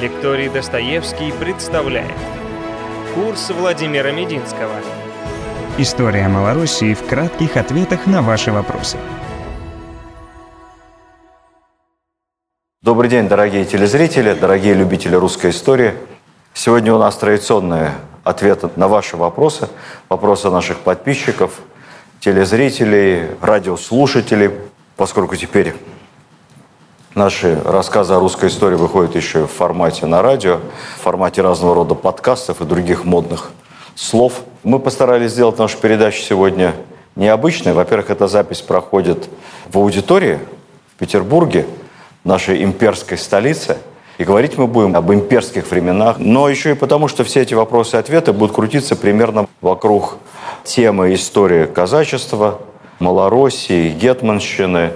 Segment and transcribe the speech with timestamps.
[0.00, 2.16] Лекторий Достоевский представляет
[3.14, 4.72] Курс Владимира Мединского
[5.76, 8.96] История Малороссии в кратких ответах на ваши вопросы.
[12.80, 15.92] Добрый день, дорогие телезрители, дорогие любители русской истории.
[16.54, 17.92] Сегодня у нас традиционные
[18.24, 19.68] ответы на ваши вопросы,
[20.08, 21.60] вопросы наших подписчиков,
[22.20, 24.52] телезрителей, радиослушателей,
[24.96, 25.74] поскольку теперь
[27.16, 30.60] Наши рассказы о русской истории выходят еще в формате на радио,
[30.96, 33.50] в формате разного рода подкастов и других модных
[33.96, 34.42] слов.
[34.62, 36.72] Мы постарались сделать нашу передачу сегодня
[37.16, 37.72] необычной.
[37.72, 39.28] Во-первых, эта запись проходит
[39.72, 40.38] в аудитории
[40.94, 41.66] в Петербурге,
[42.22, 43.78] нашей имперской столице.
[44.18, 47.96] И говорить мы будем об имперских временах, но еще и потому, что все эти вопросы
[47.96, 50.18] и ответы будут крутиться примерно вокруг
[50.62, 52.60] темы истории казачества,
[53.00, 54.92] Малороссии, Гетманщины,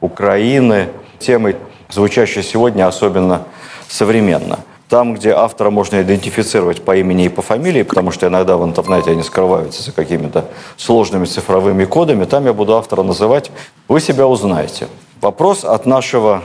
[0.00, 0.88] Украины–
[1.18, 1.56] темой,
[1.88, 3.44] звучащей сегодня особенно
[3.88, 4.60] современно.
[4.88, 9.10] Там, где автора можно идентифицировать по имени и по фамилии, потому что иногда в интернете
[9.10, 10.44] они скрываются за какими-то
[10.76, 13.50] сложными цифровыми кодами, там я буду автора называть,
[13.88, 14.86] вы себя узнаете.
[15.20, 16.44] Вопрос от нашего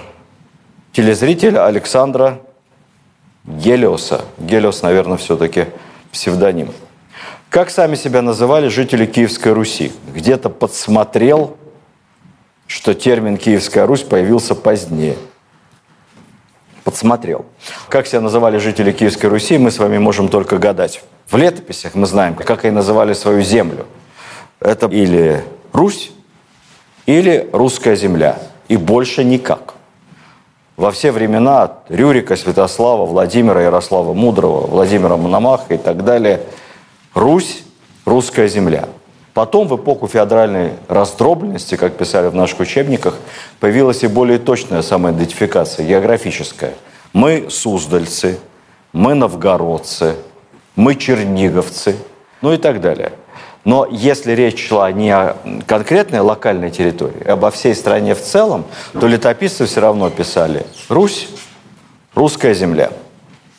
[0.92, 2.40] телезрителя Александра
[3.46, 4.22] Гелиоса.
[4.40, 5.68] Гелиос, наверное, все-таки
[6.12, 6.70] псевдоним.
[7.50, 9.92] Как сами себя называли жители Киевской Руси?
[10.16, 11.58] Где-то подсмотрел
[12.72, 15.18] что термин «Киевская Русь» появился позднее.
[16.86, 17.46] Подсмотрел.
[17.90, 21.04] Как себя называли жители Киевской Руси, мы с вами можем только гадать.
[21.30, 23.88] В летописях мы знаем, как они называли свою землю.
[24.62, 26.14] Это или Русь,
[27.08, 28.40] или русская земля.
[28.70, 29.74] И больше никак.
[30.78, 36.42] Во все времена от Рюрика, Святослава, Владимира, Ярослава Мудрого, Владимира Мономаха и так далее,
[37.14, 37.64] Русь–
[38.06, 38.88] русская земля–
[39.34, 43.16] Потом, в эпоху феодальной раздробленности, как писали в наших учебниках,
[43.60, 46.74] появилась и более точная самоидентификация, географическая.
[47.14, 48.40] Мы суздальцы,
[48.92, 50.16] мы новгородцы,
[50.76, 51.96] мы черниговцы,
[52.42, 53.14] ну и так далее.
[53.64, 58.66] Но если речь шла не о конкретной локальной территории, а обо всей стране в целом,
[58.94, 61.30] то летописцы все равно писали «Русь»,
[62.16, 62.92] «Русская земля».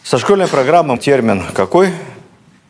[0.02, 1.92] Со школьной программы термин какой?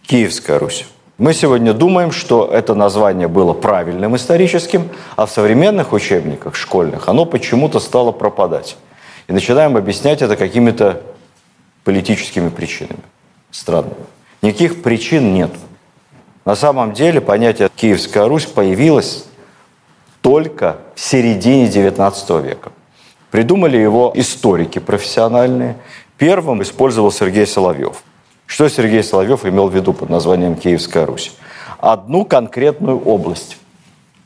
[0.06, 0.86] Киевская Русь.
[1.22, 7.26] Мы сегодня думаем, что это название было правильным историческим, а в современных учебниках школьных оно
[7.26, 8.76] почему-то стало пропадать.
[9.28, 11.00] И начинаем объяснять это какими-то
[11.84, 13.04] политическими причинами.
[13.52, 14.04] Странными.
[14.42, 15.52] Никаких причин нет.
[16.44, 19.26] На самом деле понятие «Киевская Русь» появилось
[20.22, 22.72] только в середине XIX века.
[23.30, 25.76] Придумали его историки профессиональные.
[26.18, 28.02] Первым использовал Сергей Соловьев–
[28.52, 31.32] что Сергей Соловьев имел в виду под названием Киевская Русь?
[31.78, 33.56] Одну конкретную область,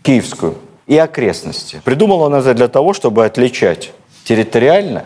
[0.03, 0.57] Киевскую,
[0.89, 1.81] и окрестности.
[1.85, 3.93] Придумал он это для того, чтобы отличать
[4.25, 5.05] территориально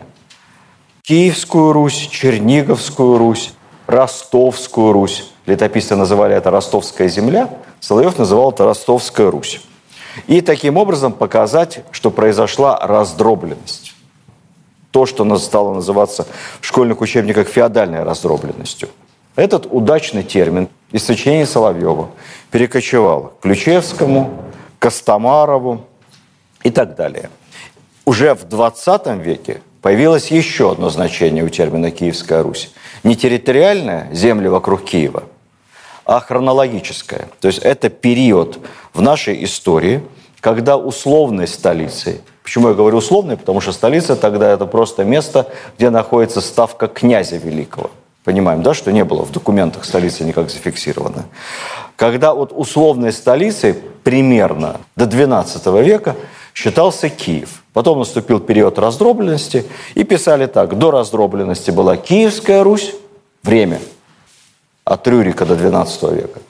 [1.03, 3.53] Киевскую Русь, Черниговскую Русь,
[3.87, 5.31] Ростовскую Русь.
[5.45, 9.61] Летописцы называли это Ростовская земля, Соловьев называл это Ростовская Русь.
[10.29, 13.93] И таким образом показать, что произошла раздробленность.
[14.93, 16.27] То, что стало называться
[16.63, 18.89] в школьных учебниках феодальной раздробленностью–
[19.37, 22.11] этот удачный термин из сочинений Соловьева
[22.51, 24.31] перекочевал к Ключевскому,
[24.79, 25.87] Костомарову
[26.63, 27.31] и так далее.
[28.05, 32.73] Уже в 20 веке появилось еще одно значение у термина «Киевская Русь».
[33.05, 35.25] Не территориальная, земли вокруг Киева,
[36.05, 37.29] а хронологическая.
[37.41, 38.59] То есть это период
[38.93, 40.03] в нашей истории,
[40.41, 45.47] когда условной столицей, почему я говорю условной, потому что столица тогда это просто место,
[45.79, 47.91] где находится ставка князя великого–
[48.25, 51.25] Понимаем, да, что не было в документах столицы никак зафиксировано.
[51.97, 56.17] Когда вот условной столицей примерно до XII века
[56.55, 57.63] считался Киев.
[57.73, 59.65] Потом наступил период раздробленности,
[59.95, 60.77] и писали так.
[60.77, 62.95] До раздробленности была Киевская Русь,
[63.43, 63.81] время
[64.85, 66.41] от Рюрика до XII века.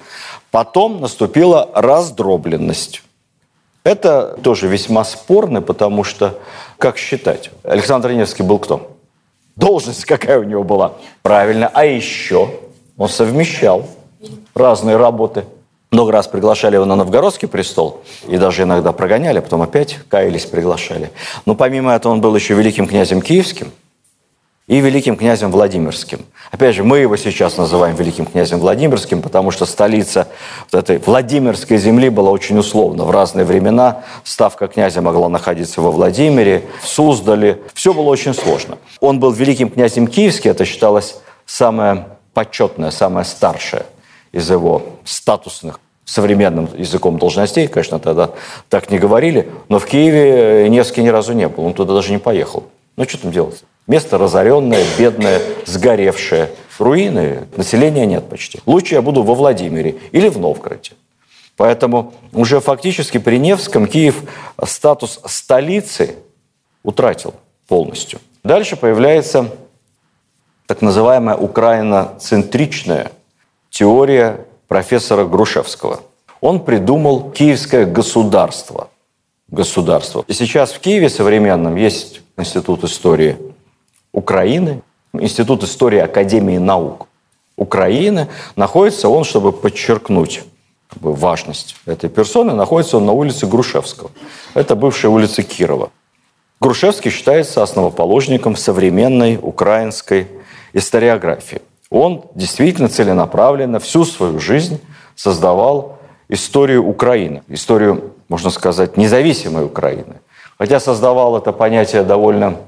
[0.50, 3.02] Потом наступила раздробленность.
[3.84, 6.38] Это тоже весьма спорно, потому что,
[6.78, 8.96] как считать, Александр Невский был кто?
[9.60, 10.94] Должность какая у него была?
[11.20, 11.70] Правильно.
[11.74, 12.50] А еще
[12.96, 13.86] он совмещал
[14.54, 15.44] разные работы.
[15.90, 21.10] Много раз приглашали его на новгородский престол, и даже иногда прогоняли, потом опять каялись, приглашали.
[21.44, 23.70] Но помимо этого он был еще великим князем киевским,
[24.70, 26.20] и великим князем Владимирским.
[26.52, 30.28] Опять же, мы его сейчас называем великим князем Владимирским, потому что столица
[30.70, 33.04] вот этой Владимирской земли была очень условна.
[33.04, 37.58] В разные времена ставка князя могла находиться во Владимире, в Суздале.
[37.74, 38.78] Все было очень сложно.
[39.00, 41.16] Он был великим князем Киевским, это считалось
[41.46, 43.86] самое почетное, самое старшее
[44.30, 48.30] из его статусных современным языком должностей, конечно, тогда
[48.68, 52.18] так не говорили, но в Киеве Невский ни разу не был, он туда даже не
[52.18, 52.62] поехал.
[52.96, 53.64] Ну, что там делать?
[53.90, 56.50] Место разоренное, бедное, сгоревшее.
[56.78, 58.60] Руины, населения нет почти.
[58.64, 60.92] Лучше я буду во Владимире или в Новгороде.
[61.56, 64.22] Поэтому уже фактически при Невском Киев
[64.64, 66.14] статус столицы
[66.84, 67.34] утратил
[67.66, 68.20] полностью.
[68.44, 69.50] Дальше появляется
[70.66, 73.10] так называемая украиноцентричная
[73.70, 75.98] теория профессора Грушевского.
[76.40, 78.88] Он придумал киевское государство.
[79.48, 80.24] Государство.
[80.28, 83.49] И сейчас в Киеве современном есть Институт истории
[84.12, 87.08] Украины, Институт истории Академии наук
[87.56, 88.28] Украины.
[88.56, 90.44] Находится он, чтобы подчеркнуть
[90.88, 94.10] как бы, важность этой персоны, находится он на улице Грушевского.
[94.54, 95.90] Это бывшая улица Кирова.
[96.60, 100.28] Грушевский считается основоположником современной украинской
[100.72, 101.62] историографии.
[101.90, 104.80] Он действительно целенаправленно всю свою жизнь
[105.16, 105.98] создавал
[106.28, 110.20] историю Украины, историю, можно сказать, независимой Украины.
[110.58, 112.58] Хотя создавал это понятие довольно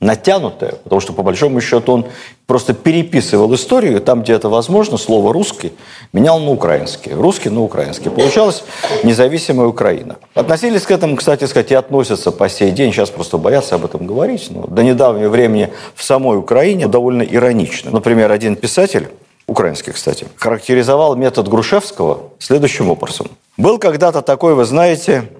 [0.00, 2.06] натянутое, потому что, по большому счету, он
[2.46, 5.72] просто переписывал историю, там, где это возможно, слово «русский»
[6.12, 8.10] менял на украинский, русский на украинский.
[8.10, 8.62] Получалась
[9.04, 10.16] независимая Украина.
[10.34, 14.06] Относились к этому, кстати сказать, и относятся по сей день, сейчас просто боятся об этом
[14.06, 17.90] говорить, но до недавнего времени в самой Украине довольно иронично.
[17.90, 19.08] Например, один писатель,
[19.46, 23.28] украинский, кстати, характеризовал метод Грушевского следующим образом.
[23.56, 25.30] Был когда-то такой, вы знаете,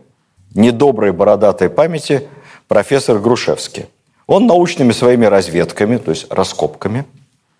[0.55, 2.27] недоброй бородатой памяти
[2.69, 3.87] профессор Грушевский.
[4.27, 7.05] Он научными своими разведками, то есть раскопками,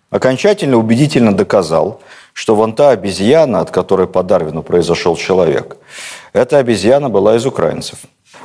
[0.09, 2.01] окончательно убедительно доказал,
[2.33, 5.77] что вон та обезьяна, от которой по Дарвину произошел человек,
[6.33, 7.99] эта обезьяна была из украинцев.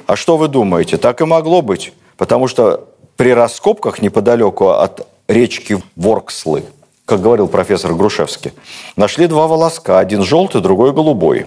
[0.06, 0.98] А что вы думаете?
[0.98, 6.62] Так и могло быть, потому что при раскопках неподалеку от речки Воркслы,
[7.04, 8.52] как говорил профессор Грушевский,
[8.94, 11.46] нашли два волоска, один желтый, другой голубой.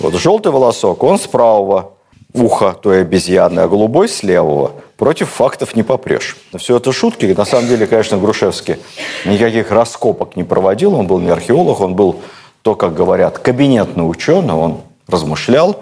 [0.00, 1.92] Вот желтый волосок, он с правого
[2.34, 6.36] уха той обезьяны, а голубой с левого– против фактов не попрешь.
[6.58, 7.24] Все это шутки.
[7.26, 8.76] На самом деле, конечно, Грушевский
[9.24, 10.94] никаких раскопок не проводил.
[10.94, 12.20] Он был не археолог, он был,
[12.62, 14.54] то, как говорят, кабинетный ученый.
[14.54, 15.80] Он размышлял.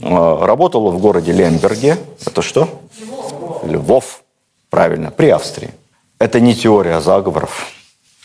[0.00, 1.96] Э, работал в городе Лемберге.
[2.26, 2.68] Это что?
[3.00, 3.64] Львов.
[3.64, 4.22] Львов.
[4.68, 5.70] Правильно, при Австрии.
[6.18, 7.68] Это не теория заговоров.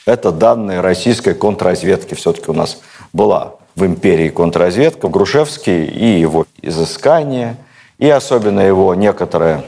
[0.07, 2.15] Это данные российской контрразведки.
[2.15, 2.79] Все-таки у нас
[3.13, 5.07] была в империи контрразведка.
[5.07, 7.57] Грушевский и его изыскания,
[7.99, 9.65] и особенно его некоторое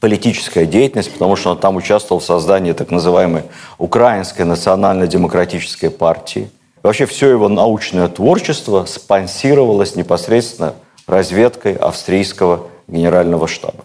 [0.00, 3.44] политическая деятельность, потому что он там участвовал в создании так называемой
[3.78, 6.50] Украинской национально-демократической партии.
[6.82, 10.74] Вообще все его научное творчество спонсировалось непосредственно
[11.06, 13.84] разведкой австрийского генерального штаба.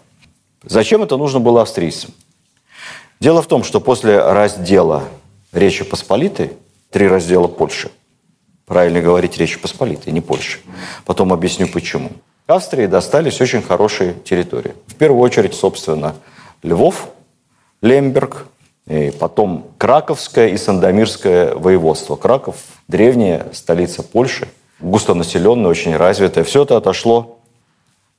[0.64, 2.12] Зачем это нужно было австрийцам?
[3.18, 5.04] Дело в том, что после раздела
[5.52, 6.52] Речи Посполитой,
[6.90, 7.90] три раздела Польши,
[8.66, 10.58] правильно говорить Речи Посполитой, не Польши,
[11.04, 12.10] потом объясню почему–
[12.46, 14.74] Австрии достались очень хорошие территории.
[14.86, 16.14] В первую очередь, собственно,
[16.62, 17.08] Львов,
[17.82, 18.46] Лемберг,
[18.88, 22.16] и потом Краковское и Сандомирское воеводство.
[22.16, 22.56] Краков–
[22.88, 24.48] древняя столица Польши,
[24.80, 26.42] густонаселенная, очень развитая.
[26.42, 27.38] Все это отошло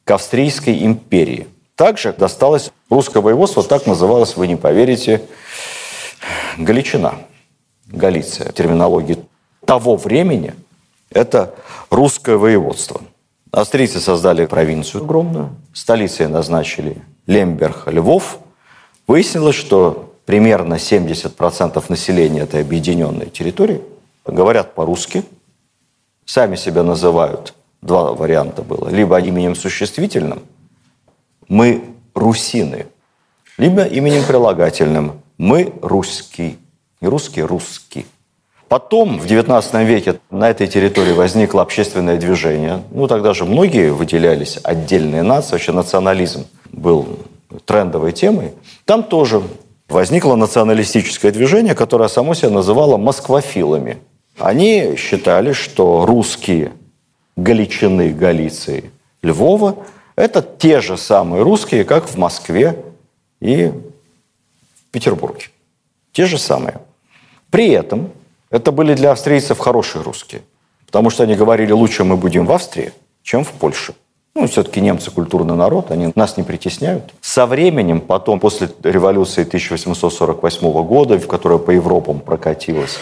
[0.05, 1.47] к Австрийской империи.
[1.75, 5.21] Также досталось русское воеводство, так называлось, вы не поверите,
[6.57, 7.15] Галичина,
[7.87, 8.51] Галиция.
[8.53, 9.17] Терминологии
[9.65, 10.53] того времени–
[11.09, 11.53] это
[11.89, 13.01] русское воеводство–
[13.53, 18.39] Австрийцы создали провинцию огромную, столицей назначили Лемберг, Львов.
[19.05, 23.81] Выяснилось, что примерно 70% населения этой объединенной территории
[24.25, 25.23] говорят по-русски,
[26.25, 30.41] сами себя называют, два варианта было, либо именем существительным
[31.47, 32.87] «мы русины»,
[33.59, 36.57] либо именем прилагательным «мы русский»,
[37.01, 38.07] не русский, русский.
[38.67, 42.83] Потом, в XIX веке, на этой территории возникло общественное движение.
[42.91, 47.19] Ну, тогда же многие выделялись, отдельные нации, вообще национализм был
[47.65, 48.53] трендовой темой.
[48.85, 49.43] Там тоже
[49.89, 53.99] возникло националистическое движение, которое само себя называло москвофилами.
[54.39, 56.71] Они считали, что русские
[57.35, 58.91] Галичины, Галиции,
[59.21, 59.75] Львова–
[60.15, 62.83] это те же самые русские, как в Москве
[63.39, 65.45] и в Петербурге.
[66.11, 66.79] Те же самые.
[67.49, 68.11] При этом
[68.53, 70.43] это были для австрийцев хорошие русские,
[70.85, 72.93] потому что они говорили, лучше мы будем в Австрии,
[73.23, 73.95] чем в Польше.
[74.35, 77.15] Ну, все-таки немцы культурный народ, они нас не притесняют.
[77.19, 82.99] Со временем, потом, после революции 1848 года, в которая по Европам прокатилась,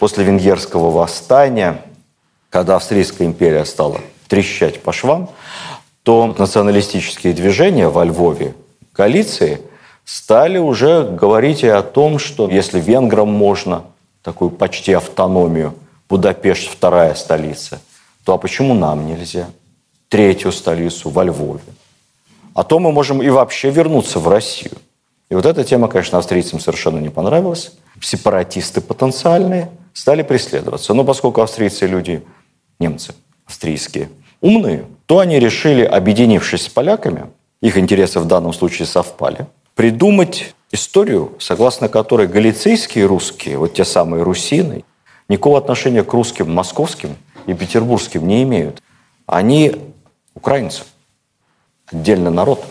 [0.00, 1.80] после венгерского восстания,
[2.50, 5.30] когда Австрийская империя стала трещать по швам,
[6.02, 8.56] то националистические движения во Львове,
[8.96, 9.60] Галиции,
[10.04, 13.84] стали уже говорить и о том, что если венграм можно,
[14.22, 15.74] такую почти автономию,
[16.08, 17.80] Будапешт вторая столица,
[18.24, 19.50] то а почему нам нельзя?
[20.08, 21.60] Третью столицу во Львове.
[22.54, 24.72] А то мы можем и вообще вернуться в Россию.
[25.30, 27.72] И вот эта тема, конечно, австрийцам совершенно не понравилась.
[28.00, 30.94] Сепаратисты потенциальные стали преследоваться.
[30.94, 32.24] Но поскольку австрийцы люди,
[32.78, 33.14] немцы
[33.46, 34.08] австрийские,
[34.40, 37.26] умные, то они решили, объединившись с поляками,
[37.60, 44.22] их интересы в данном случае совпали, придумать историю, согласно которой галицийские русские, вот те самые
[44.22, 44.84] русины,
[45.28, 48.82] никакого отношения к русским московским и петербургским не имеют.
[49.26, 49.76] Они
[50.34, 50.84] украинцы,
[51.86, 52.64] отдельный народ,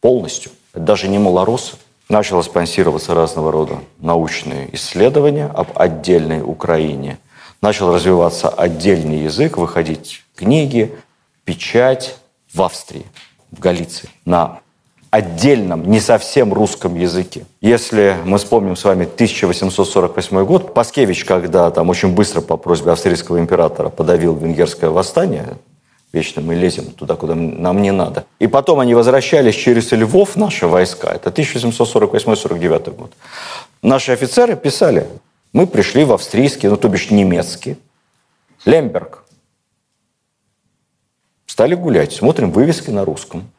[0.00, 0.52] полностью.
[0.74, 1.76] Даже не малоросы.
[2.08, 7.18] Начало спонсироваться разного рода научные исследования об отдельной Украине.
[7.62, 10.96] Начал развиваться отдельный язык, выходить книги,
[11.44, 12.16] печать
[12.52, 13.06] в Австрии,
[13.52, 14.60] в Галиции, на
[15.10, 17.44] отдельном, не совсем русском языке.
[17.60, 23.40] Если мы вспомним с вами 1848 год, Паскевич, когда там очень быстро по просьбе австрийского
[23.40, 25.56] императора подавил венгерское восстание,
[26.12, 28.24] вечно мы лезем туда, куда нам не надо.
[28.38, 33.12] И потом они возвращались через Львов, наши войска, это 1748-49 год.
[33.82, 35.08] Наши офицеры писали,
[35.52, 37.76] мы пришли в австрийский, ну то бишь немецкий,
[38.64, 39.24] Лемберг.
[41.46, 43.50] Стали гулять, смотрим вывески на русском.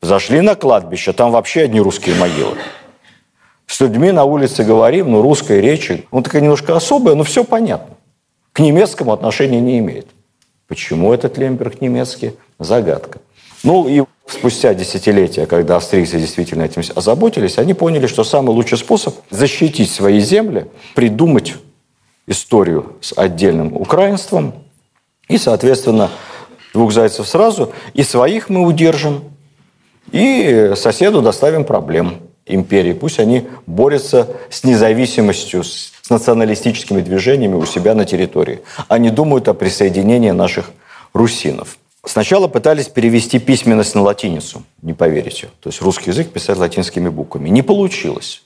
[0.00, 2.56] Зашли на кладбище, там вообще одни русские могилы.
[3.66, 7.96] С людьми на улице говорим, ну, русской речи, ну, такая немножко особая, но все понятно.
[8.52, 10.06] К немецкому отношения не имеет.
[10.68, 12.32] Почему этот Лемберг немецкий?
[12.58, 13.20] Загадка.
[13.62, 19.14] Ну и спустя десятилетия, когда австрийцы действительно этим озаботились, они поняли, что самый лучший способ
[19.30, 21.54] защитить свои земли, придумать
[22.26, 24.54] историю с отдельным украинством
[25.28, 26.10] и, соответственно,
[26.72, 29.22] двух зайцев сразу, и своих мы удержим,
[30.12, 32.92] и соседу доставим проблем империи.
[32.92, 38.60] Пусть они борются с независимостью, с националистическими движениями у себя на территории.
[38.88, 40.70] Они думают о присоединении наших
[41.12, 41.78] русинов.
[42.04, 45.48] Сначала пытались перевести письменность на латиницу, не поверите.
[45.60, 47.50] То есть русский язык писать латинскими буквами.
[47.50, 48.42] Не получилось.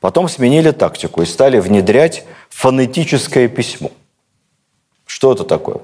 [0.00, 3.90] Потом сменили тактику и стали внедрять фонетическое письмо.
[5.04, 5.78] Что это такое?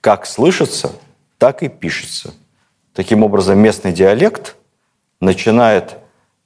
[0.00, 0.92] Как слышится,
[1.38, 2.32] так и пишется.
[2.98, 4.56] Таким образом, местный диалект
[5.20, 5.98] начинает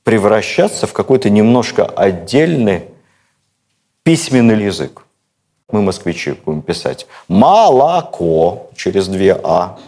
[0.04, 2.90] превращаться в какой-то немножко отдельный
[4.02, 5.06] письменный язык.
[5.70, 9.78] Мы, москвичи, будем писать «молоко» через две «а».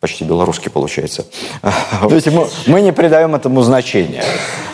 [0.00, 1.24] Почти белорусский получается.
[2.02, 4.24] То есть мы, мы не придаем этому значения.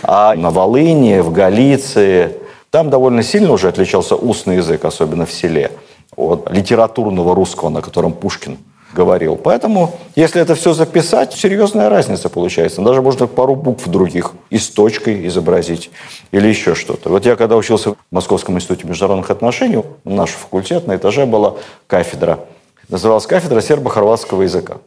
[0.03, 2.33] А на Волыне, в Галиции,
[2.71, 5.71] там довольно сильно уже отличался устный язык, особенно в селе,
[6.17, 8.59] от литературного русского, на котором Пушкин
[8.95, 9.37] говорил.
[9.37, 12.81] Поэтому, если это все записать, серьезная разница получается.
[12.81, 15.91] Даже можно пару букв других и с точкой изобразить
[16.31, 17.11] или еще что-то.
[17.11, 22.41] Вот я когда учился в Московском институте международных отношений, наш факультет на этаже была кафедра.
[22.89, 24.79] Называлась кафедра сербо-хорватского языка.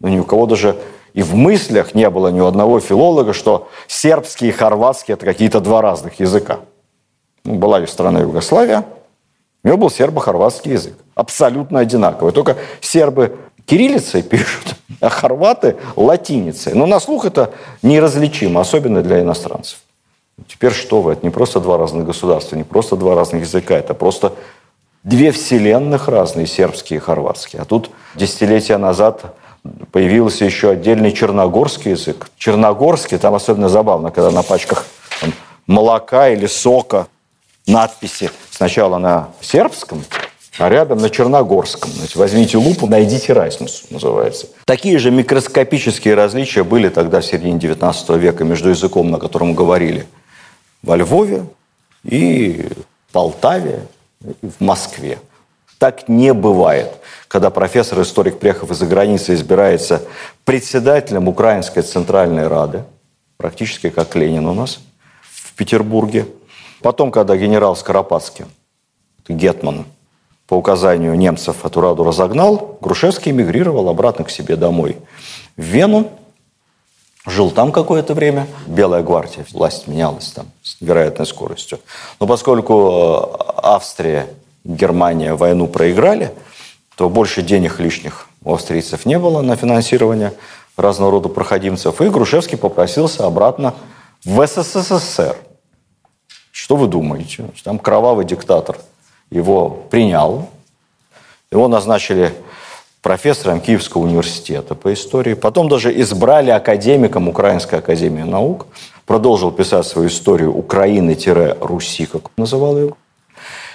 [0.00, 0.76] Но ни у кого даже
[1.14, 5.60] и в мыслях не было ни у одного филолога, что сербский и хорватский– это какие-то
[5.60, 6.60] два разных языка.
[7.44, 8.84] Ну, была страна Югославия,
[9.64, 10.94] у него был сербо-хорватский язык.
[11.14, 12.32] Абсолютно одинаковый.
[12.32, 16.74] Только сербы кириллицей пишут, а хорваты латиницей.
[16.74, 17.52] Но на слух это
[17.82, 19.78] неразличимо, особенно для иностранцев.
[20.48, 21.12] Теперь что вы?
[21.12, 24.32] Это не просто два разных государства, не просто два разных языка, это просто
[25.04, 27.62] две вселенных разные, сербские и хорватские.
[27.62, 29.36] А тут десятилетия назад
[29.92, 32.28] появился еще отдельный черногорский язык.
[32.36, 34.86] Черногорский, там особенно забавно, когда на пачках
[35.66, 37.06] молока или сока
[37.66, 40.04] надписи сначала на сербском,
[40.58, 41.90] а рядом на Черногорском.
[41.90, 44.46] Значит, возьмите лупу, найдите разницу, называется.
[44.64, 50.06] Такие же микроскопические различия были тогда в середине 19 века между языком, на котором говорили
[50.82, 51.46] во Львове
[52.04, 52.68] и
[53.12, 53.86] Полтаве,
[54.42, 55.18] и в Москве.
[55.78, 56.92] Так не бывает,
[57.28, 60.02] когда профессор-историк, приехав из-за границы, избирается
[60.44, 62.84] председателем Украинской Центральной Рады,
[63.36, 64.80] практически как Ленин у нас
[65.20, 66.26] в Петербурге.
[66.80, 68.44] Потом, когда генерал Скоропадский,
[69.28, 69.86] Гетман,
[70.46, 74.98] по указанию немцев эту раду разогнал, Грушевский эмигрировал обратно к себе домой
[75.56, 76.10] в Вену,
[77.26, 78.46] жил там какое-то время.
[78.66, 81.80] Белая гвардия, власть менялась там с невероятной скоростью.
[82.20, 84.26] Но поскольку э, Австрия
[84.64, 86.32] Германия войну проиграли,
[86.96, 90.34] то больше денег лишних у австрийцев не было на финансирование
[90.76, 92.02] разного рода проходимцев.
[92.02, 93.74] И Грушевский попросился обратно
[94.24, 95.36] в СССР.
[96.52, 97.46] Что вы думаете?
[97.64, 98.76] Там кровавый диктатор–
[99.30, 100.48] его принял.
[101.50, 102.34] Его назначили
[103.02, 105.34] профессором Киевского университета по истории.
[105.34, 108.66] Потом даже избрали академиком Украинской академии наук.
[109.04, 112.96] Продолжил писать свою историю Украины-Руси, как называл его.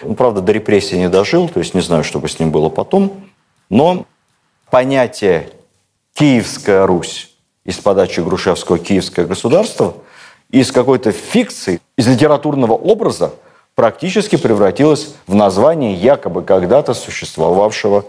[0.03, 2.69] Он, правда, до репрессий не дожил, то есть не знаю, что бы с ним было
[2.69, 3.13] потом.
[3.69, 4.05] Но
[4.71, 5.49] понятие
[6.15, 7.29] «Киевская Русь»
[7.65, 9.93] из подачи Грушевского «Киевское государство»
[10.49, 13.33] из какой-то фикции, из литературного образа
[13.79, 18.03] практически превратилась в название якобы когда-то существовавшего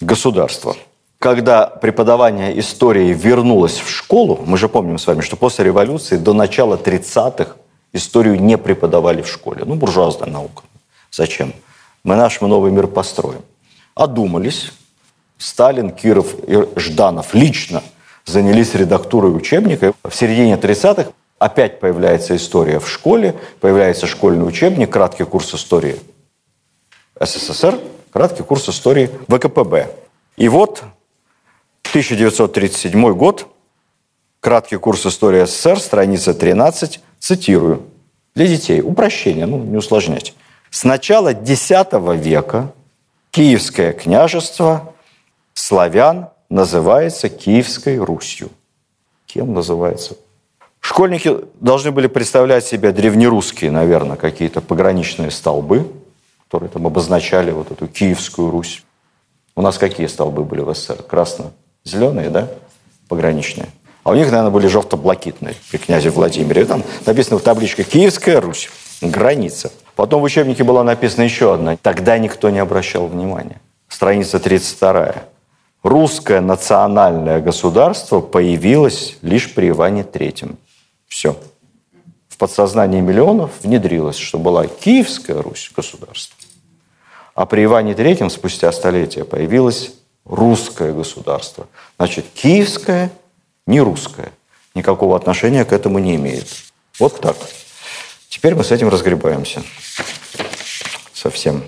[0.00, 0.76] государства.
[1.18, 6.32] Когда преподавание истории вернулось в школу, мы же помним с вами, что после революции до
[6.32, 7.56] начала 30-х
[7.92, 9.64] историю не преподавали в школе.
[9.66, 10.62] Ну, буржуазная наука.
[11.10, 11.52] Зачем?
[12.04, 13.42] Мы наш новый мир построим.
[13.96, 14.70] Одумались.
[15.38, 17.82] Сталин, Киров и Жданов лично
[18.26, 19.92] занялись редактурой учебника.
[20.04, 26.00] В середине 30-х опять появляется история в школе, появляется школьный учебник, краткий курс истории
[27.20, 27.78] СССР,
[28.12, 29.94] краткий курс истории ВКПБ.
[30.36, 30.82] И вот
[31.90, 33.46] 1937 год,
[34.40, 37.82] краткий курс истории СССР, страница 13, цитирую,
[38.34, 40.34] для детей, упрощение, ну, не усложнять.
[40.70, 42.72] С начала X века
[43.30, 44.94] Киевское княжество
[45.54, 48.50] славян называется Киевской Русью.
[49.26, 50.16] Кем называется?
[50.86, 55.90] Школьники должны были представлять себе древнерусские, наверное, какие-то пограничные столбы,
[56.44, 58.84] которые там обозначали вот эту Киевскую Русь.
[59.56, 61.02] У нас какие столбы были в СССР?
[61.02, 62.46] Красно-зеленые, да?
[63.08, 63.66] Пограничные.
[64.04, 66.62] А у них, наверное, были желто-блакитные при князе Владимире.
[66.62, 68.70] И там написано в табличке «Киевская Русь».
[69.00, 69.72] Граница.
[69.96, 71.76] Потом в учебнике была написана еще одна.
[71.82, 73.60] Тогда никто не обращал внимания.
[73.88, 75.16] Страница 32
[75.82, 80.58] русское национальное государство появилось лишь при Иване Третьем.
[81.06, 81.38] Все.
[82.28, 86.36] В подсознании миллионов внедрилось, что была Киевская Русь государство.
[87.34, 89.92] А при Иване Третьем спустя столетия появилось
[90.24, 91.66] русское государство.
[91.98, 93.10] Значит, киевское,
[93.66, 94.32] не русское.
[94.74, 96.48] Никакого отношения к этому не имеет.
[96.98, 97.36] Вот так.
[98.28, 99.62] Теперь мы с этим разгребаемся.
[101.14, 101.64] Совсем.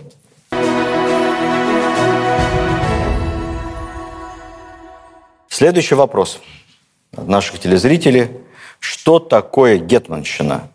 [5.48, 6.40] Следующий вопрос
[7.16, 8.30] от наших телезрителей.
[8.78, 10.68] Что такое гетманщина?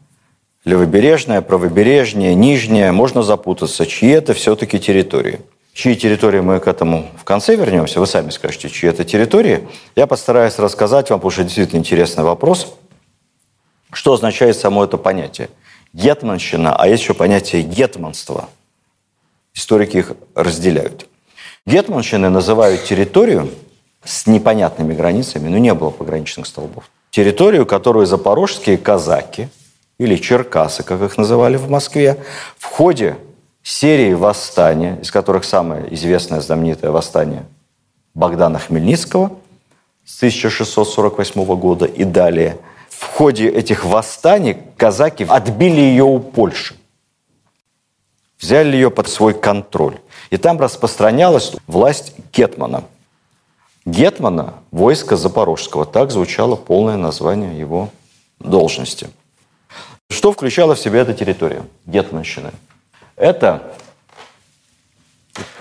[0.65, 2.91] Левобережная, правобережная, нижняя.
[2.91, 5.41] Можно запутаться, чьи это все-таки территории.
[5.73, 7.99] Чьи территории мы к этому в конце вернемся.
[7.99, 9.67] Вы сами скажете, чьи это территории.
[9.95, 12.75] Я постараюсь рассказать вам, потому что действительно интересный вопрос.
[13.91, 15.49] Что означает само это понятие?
[15.93, 18.49] Гетманщина, а есть еще понятие гетманства.
[19.53, 21.07] Историки их разделяют.
[21.65, 23.49] Гетманщины называют территорию,
[24.03, 26.89] с непонятными границами, но не было пограничных столбов.
[27.13, 29.47] Территорию, которую запорожские казаки,
[29.99, 32.17] или черкасы, как их называли в Москве,
[32.57, 33.17] в ходе
[33.61, 37.45] серии восстания, из которых самое известное знаменитое восстание
[38.15, 39.31] Богдана Хмельницкого
[40.03, 42.57] с 1648 года и далее,
[42.89, 46.73] в ходе этих восстаний казаки отбили ее у Польши.
[48.39, 49.99] Взяли ее под свой контроль.
[50.31, 52.85] И там распространялась власть Кетмана–
[53.85, 55.85] Гетмана войска Запорожского.
[55.85, 57.89] Так звучало полное название его
[58.39, 59.09] должности.
[60.09, 62.51] Что включала в себя эта территория Гетманщины?
[63.15, 63.75] Это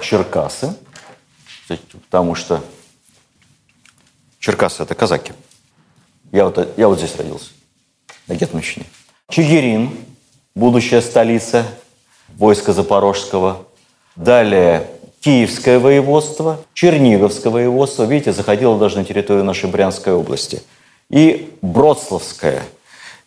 [0.00, 0.76] Черкасы,
[1.68, 2.62] потому что
[4.38, 5.32] Черкасы– это казаки.
[6.30, 7.50] Я вот, я вот здесь родился,
[8.26, 8.86] на Гетманщине.
[9.28, 9.96] Чигирин,
[10.54, 11.64] будущая столица
[12.28, 13.66] войска Запорожского.
[14.16, 14.86] Далее
[15.22, 20.62] Киевское воеводство, Черниговское воеводство, видите, заходило даже на территорию нашей Брянской области,
[21.10, 22.64] и Бродславское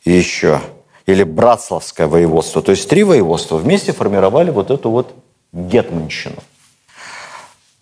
[0.03, 0.59] еще,
[1.05, 2.61] или Братславское воеводство.
[2.61, 5.13] То есть три воеводства вместе формировали вот эту вот
[5.53, 6.43] гетманщину.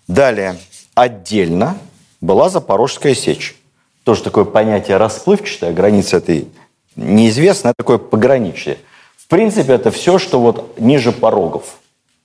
[0.08, 0.60] Далее,
[0.94, 1.80] отдельно
[2.22, 3.56] была Запорожская сечь.
[4.04, 6.50] Тоже такое понятие расплывчатое, граница этой
[6.96, 8.78] неизвестная, такое пограничье.
[9.18, 11.80] В принципе, это все, что вот ниже порогов.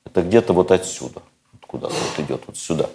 [0.04, 1.22] Это где-то вот отсюда
[1.68, 2.86] куда-то вот идет вот сюда.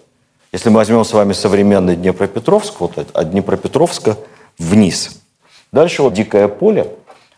[0.52, 4.18] Если мы возьмем с вами современный Днепропетровск, вот от Днепропетровска
[4.58, 5.22] вниз.
[5.72, 6.88] Дальше вот дикое поле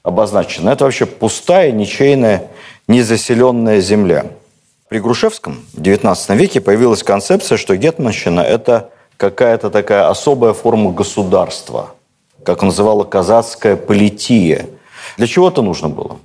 [0.01, 0.69] обозначено.
[0.69, 2.47] Это вообще пустая, ничейная,
[2.87, 4.25] незаселенная земля.
[4.87, 11.95] При Грушевском в XIX веке появилась концепция, что гетманщина– это какая-то такая особая форма государства,
[12.43, 14.67] как называла казацкая полития.
[15.17, 16.17] Для чего это нужно было?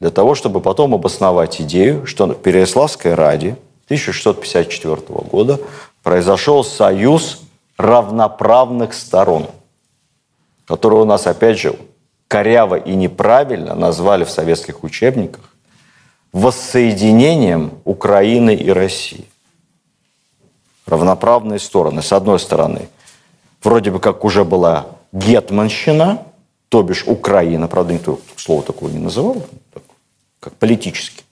[0.00, 4.96] Для того, чтобы потом обосновать идею, что Переяславская Ради– 1654
[5.30, 5.60] года
[6.02, 7.42] произошел союз
[7.76, 9.48] равноправных сторон,
[10.66, 11.78] который у нас, опять же,
[12.28, 15.44] коряво и неправильно назвали в советских учебниках
[16.32, 19.26] воссоединением Украины и России.
[20.86, 22.02] Равноправные стороны.
[22.02, 22.88] С одной стороны,
[23.62, 26.22] вроде бы как уже была гетманщина,
[26.68, 29.46] то бишь Украина, правда, никто слова такого не называл,
[30.40, 31.25] как политически.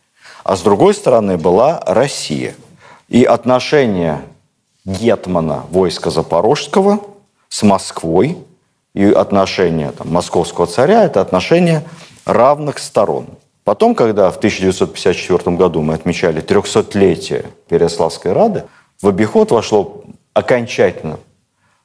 [0.44, 2.54] А с другой стороны была Россия.
[3.08, 4.22] И отношения
[4.84, 7.00] Гетмана войска Запорожского
[7.48, 8.36] с Москвой
[8.94, 11.82] и отношения там, московского царя– это отношения
[12.26, 13.26] равных сторон.
[13.64, 18.64] Потом, когда в 1954 году мы отмечали 300-летие Переславской Рады,
[19.00, 20.04] в обиход вошло
[20.34, 21.18] окончательно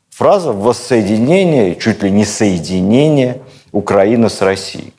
[0.10, 3.41] фраза «воссоединение», чуть ли не соединение
[3.72, 4.93] Украины с Россией.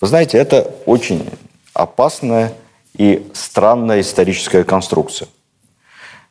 [0.00, 1.28] Вы знаете, это очень
[1.74, 2.54] опасная
[2.96, 5.28] и странная историческая конструкция.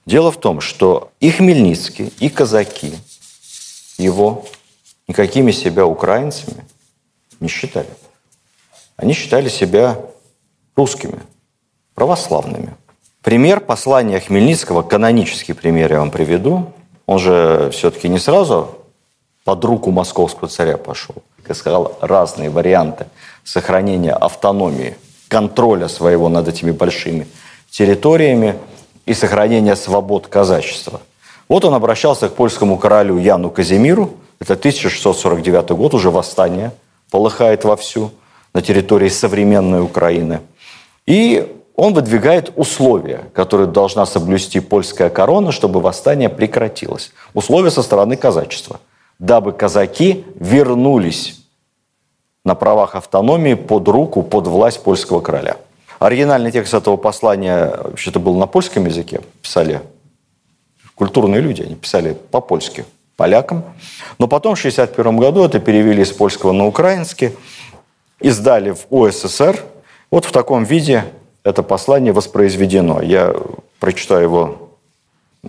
[0.05, 2.93] Дело в том, что и Хмельницкий, и казаки
[3.97, 4.45] его
[5.07, 6.65] никакими себя украинцами
[7.39, 7.89] не считали.
[8.97, 9.99] Они считали себя
[10.75, 11.19] русскими,
[11.95, 12.75] православными.
[13.21, 16.73] Пример послания Хмельницкого, канонический пример я вам приведу.
[17.05, 18.75] Он же все-таки не сразу
[19.43, 21.15] под руку московского царя пошел.
[21.47, 23.07] Искал разные варианты
[23.43, 24.95] сохранения автономии,
[25.31, 27.25] контроля своего над этими большими
[27.69, 28.55] территориями
[29.05, 30.99] и сохранения свобод казачества.
[31.47, 36.73] Вот он обращался к польскому королю Яну Казимиру, это 1649 год, уже восстание
[37.09, 38.11] полыхает вовсю
[38.53, 40.41] на территории современной Украины.
[41.05, 47.13] И он выдвигает условия, которые должна соблюсти польская корона, чтобы восстание прекратилось.
[47.33, 48.81] Условия со стороны казачества.
[49.17, 51.40] Дабы казаки вернулись
[52.43, 55.57] на правах автономии под руку, под власть польского короля.
[55.99, 59.21] Оригинальный текст этого послания вообще-то был на польском языке.
[59.41, 59.81] Писали
[60.95, 63.63] культурные люди, они писали по-польски полякам.
[64.17, 67.31] Но потом в 1961 году это перевели с польского на украинский,
[68.19, 69.63] издали в УССР.
[70.09, 71.05] Вот в таком виде
[71.43, 73.01] это послание воспроизведено.
[73.01, 73.35] Я
[73.79, 74.69] прочитаю его,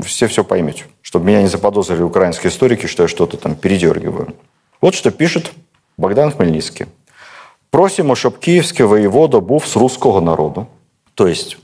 [0.02, 4.34] все все поймете, чтобы меня не заподозрили украинские историки, что я что-то там передергиваю.
[4.82, 5.52] Вот что пишет
[5.97, 6.87] Богдан Хмельницкий.
[7.69, 10.65] Просимо, щоб київський воєвода був з руського народу,
[11.13, 11.57] то есть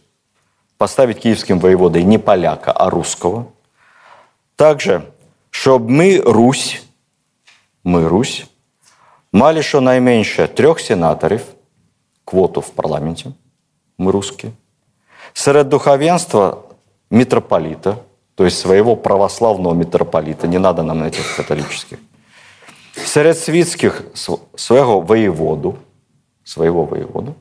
[0.78, 3.46] поставить киевским воеводой не поляка, а русского.
[4.56, 5.02] Также,
[5.52, 6.84] щоб ми, Русь,
[7.84, 8.46] ми, Русь,
[9.32, 11.42] мали щонайменше трьох сенаторів,
[12.26, 13.26] квоту в парламенті,
[13.98, 14.50] ми русські,
[15.34, 16.58] серед духовенства
[17.10, 17.98] митрополита,
[18.36, 22.00] то есть своего православного митрополита, не надо нам этих католических,
[23.05, 24.05] серед світських
[24.57, 25.75] свого воєводу,
[26.45, 27.35] своего воеводу,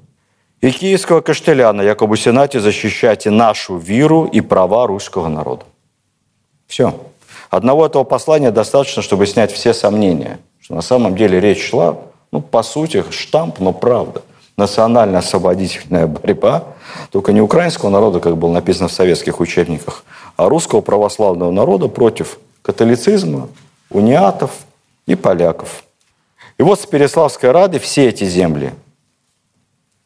[0.61, 5.65] и киевского каштеляна, якобы в Сенате защищайте нашу веру и права русского народа.
[6.67, 6.93] Все.
[7.49, 11.97] Одного этого послания достаточно, чтобы снять все сомнения, что на самом деле речь шла,
[12.31, 14.21] ну, по сути, штамп, но правда.
[14.57, 16.63] Национально-освободительная борьба,
[17.11, 20.03] только не украинского народа, как было написано в советских учебниках,
[20.35, 23.49] а русского православного народа против католицизма,
[23.91, 24.51] униатов
[25.07, 25.83] и поляков.
[26.59, 28.73] И вот с Переславской Рады все эти земли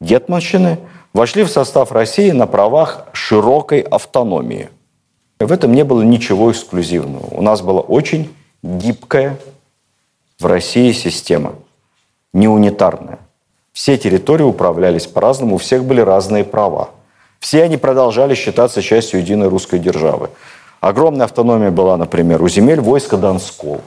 [0.00, 0.78] Гетманщины
[1.12, 4.70] вошли в состав России на правах широкой автономии.
[5.38, 7.26] В этом не было ничего эксклюзивного.
[7.30, 9.38] У нас была очень гибкая
[10.38, 11.54] в России система,
[12.32, 13.18] не унитарная.
[13.72, 16.90] Все территории управлялись по-разному, у всех были разные права.
[17.38, 20.30] Все они продолжали считаться частью единой русской державы.
[20.80, 23.80] Огромная автономия была, например, у земель войска Донского.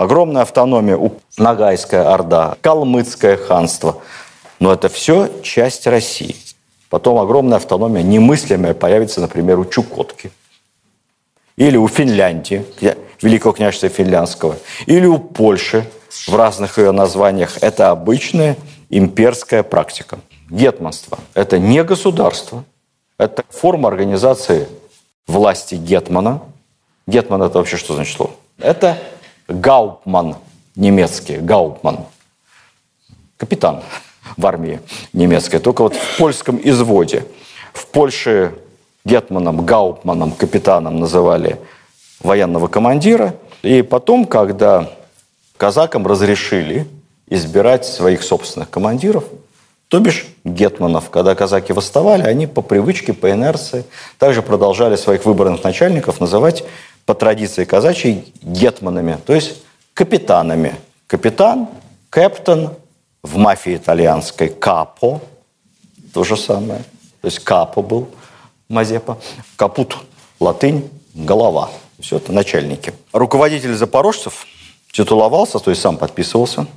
[0.00, 4.02] Огромная автономия у Ногайская Орда, Калмыцкое ханство–
[4.60, 6.36] но это все часть России.
[6.90, 10.30] Потом огромная автономия, немыслимая, появится, например, у Чукотки.
[11.56, 12.64] Или у Финляндии,
[13.22, 14.56] Великого княжества Финляндского.
[14.86, 15.84] Или у Польши
[16.26, 17.58] в разных ее названиях.
[17.62, 18.56] Это обычная
[18.90, 20.20] имперская практика.
[20.50, 22.64] Гетманство– это не государство,
[23.18, 24.68] это форма организации
[25.26, 26.42] власти гетмана.
[27.06, 28.32] Гетман– это вообще что значит слово?
[28.58, 28.98] Это
[29.50, 30.36] гаупман
[30.76, 32.00] немецкий, гаупман,
[33.36, 33.82] капитан
[34.36, 34.80] в армии
[35.12, 37.24] немецкой, только вот в польском изводе.
[37.72, 38.54] В Польше
[39.04, 41.58] гетманом, гаупманом, капитаном называли
[42.20, 43.34] военного командира.
[43.62, 44.90] И потом, когда
[45.56, 46.86] казакам разрешили
[47.26, 49.24] избирать своих собственных командиров,
[49.88, 53.84] то бишь гетманов, когда казаки восставали, они по привычке, по инерции
[54.18, 56.64] также продолжали своих выборных начальников называть
[57.10, 59.62] по традиции казачьей гетманами, то есть
[59.94, 60.76] капитанами.
[61.08, 61.66] Капитан,
[62.08, 62.74] кэптон,
[63.24, 65.20] в мафии итальянской капо,
[66.14, 66.84] то же самое.
[67.20, 68.10] То есть капо был
[68.68, 69.18] Мазепа.
[69.56, 69.96] Капут,
[70.38, 71.70] латынь, голова.
[71.98, 72.94] Все это начальники.
[73.12, 74.46] Руководитель запорожцев
[74.92, 76.68] титуловался, то есть сам подписывался.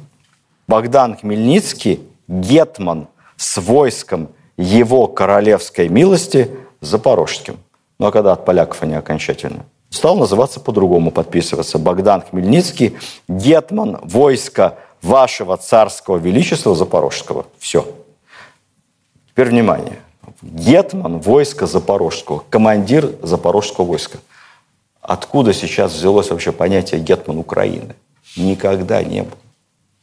[0.68, 6.50] Богдан Хмельницкий, гетман с войском его королевской милости
[6.82, 7.60] запорожским.
[8.00, 9.68] Ну а когда от поляков они окончательно?
[9.94, 11.78] Стал называться по-другому, подписываться.
[11.78, 17.46] Богдан Хмельницкий, гетман войска вашего царского величества Запорожского.
[17.60, 17.86] Все.
[19.30, 20.00] Теперь внимание.
[20.42, 24.18] Гетман войска Запорожского, командир Запорожского войска.
[25.00, 27.94] Откуда сейчас взялось вообще понятие гетман Украины?
[28.36, 29.38] Никогда не было.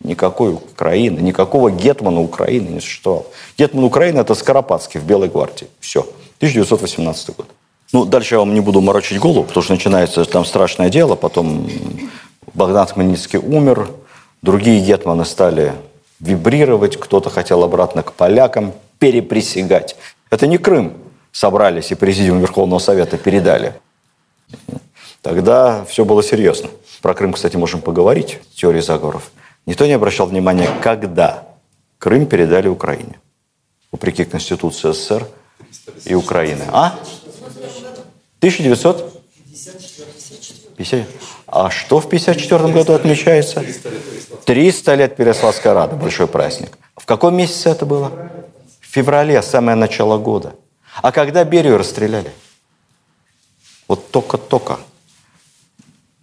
[0.05, 3.27] Никакой Украины, никакого гетмана Украины не существовало.
[3.59, 5.67] Гетман Украины– это Скоропадский в Белой гвардии.
[5.81, 6.03] Все.
[6.39, 7.49] 1918 год.
[7.93, 11.17] Ну, дальше я вам не буду морочить голову, потому что начинается там страшное дело.
[11.17, 11.69] Потом
[12.55, 13.91] Богдан Хмельницкий умер,
[14.43, 15.73] другие гетманы стали
[16.21, 19.97] вибрировать, кто-то хотел обратно к полякам переприсягать.
[20.31, 20.95] Это не Крым
[21.33, 23.75] собрались и Президиум Верховного Совета передали.
[25.23, 26.71] Тогда все было серьезно.
[27.03, 29.31] Про Крым, кстати, можем поговорить, теории заговоров.
[29.67, 31.45] Никто не обращал внимания, когда
[31.99, 33.21] Крым передали Украине.
[33.93, 35.27] Вопреки Конституции СССР
[36.05, 36.65] и Украины.
[36.73, 36.99] А?
[38.41, 41.07] 1950?
[41.47, 43.63] А что в 1954 году отмечается?
[44.47, 46.79] 300 лет Переславской Рады, большой праздник.
[46.97, 48.31] В каком месяце это было?
[48.81, 50.55] В феврале, самое начало года.
[51.03, 52.33] А когда Берию расстреляли?
[53.87, 54.79] Вот только-только.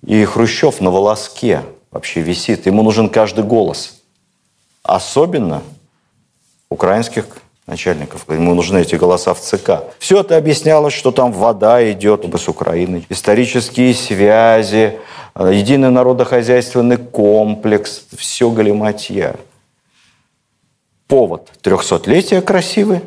[0.03, 2.65] И Хрущев на волоске вообще висит.
[2.65, 4.01] Ему нужен каждый голос.
[4.81, 5.61] Особенно
[6.69, 7.27] украинских
[7.67, 8.25] начальников.
[8.29, 9.83] Ему нужны эти голоса в ЦК.
[9.99, 13.05] Все это объяснялось, что там вода идет с Украины.
[13.09, 14.99] Исторические связи,
[15.37, 18.03] единый народохозяйственный комплекс.
[18.15, 19.35] Все галиматья.
[21.07, 23.01] Повод трехсотлетия красивый.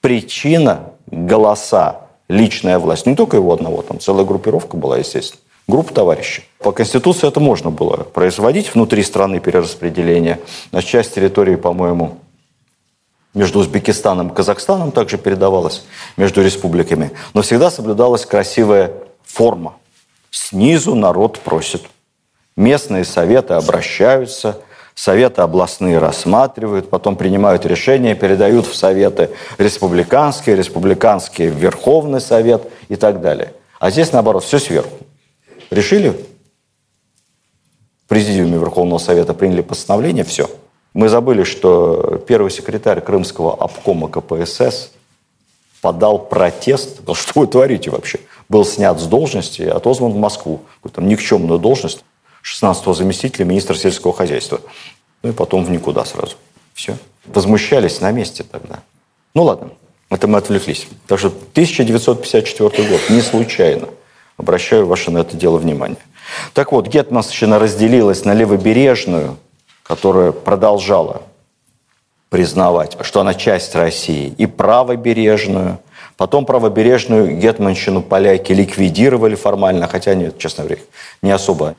[0.00, 3.04] Причина– голоса, личная власть.
[3.06, 6.44] Не только его одного, там целая группировка была, естественно групп товарищей.
[6.58, 10.40] По Конституции это можно было производить внутри страны перераспределение.
[10.72, 12.18] На часть территории, по-моему,
[13.34, 15.84] между Узбекистаном и Казахстаном также передавалась
[16.16, 17.12] между республиками.
[17.34, 19.76] Но всегда соблюдалась красивая форма.
[20.30, 21.82] Снизу народ просит.
[22.56, 24.60] Местные советы обращаются,
[24.94, 33.20] советы областные рассматривают, потом принимают решения, передают в советы республиканские, республиканские Верховный Совет и так
[33.20, 33.52] далее.
[33.78, 34.90] А здесь, наоборот, все сверху.
[35.70, 36.10] Решили?
[38.04, 40.50] В Президиуме Верховного Совета приняли постановление, все.
[40.98, 44.90] Мы забыли, что первый секретарь Крымского обкома КПСС
[45.80, 47.02] подал протест.
[47.14, 48.18] Что вы творите вообще?
[48.48, 50.62] Был снят с должности и отозван в Москву.
[50.82, 52.02] Какую-то никчемную должность
[52.42, 54.60] 16-го заместителя министра сельского хозяйства.
[55.22, 56.34] Ну и потом в никуда сразу.
[56.74, 56.96] Все.
[57.26, 58.80] Возмущались на месте тогда.
[59.34, 59.70] Ну ладно,
[60.10, 60.88] это мы отвлеклись.
[61.06, 63.88] Так что 1954 год, не случайно.
[64.36, 66.00] Обращаю ваше на это дело внимание.
[66.54, 69.36] Так вот, Гетманщина разделилась на левобережную,
[69.88, 71.22] которая продолжала
[72.28, 75.78] признавать, что она часть России, и правобережную.
[76.18, 80.82] Потом правобережную Гетманщину поляки ликвидировали формально, хотя они, честно говоря,
[81.22, 81.74] не особо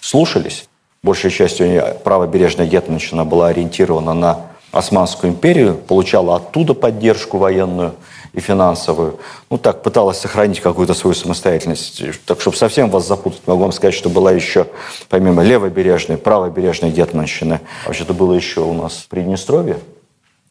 [0.00, 0.68] слушались.
[1.02, 4.40] Большей частью правобережная Гетманщина была ориентирована на
[4.72, 7.94] Османскую империю, получала оттуда поддержку военную–
[8.34, 9.18] и финансовую.
[9.48, 12.02] Ну так, пыталась сохранить какую-то свою самостоятельность.
[12.26, 14.66] Так, чтобы совсем вас запутать, могу вам сказать, что была еще,
[15.08, 19.78] помимо левобережной, правобережной Гетманщины, вообще-то было еще у нас Приднестровье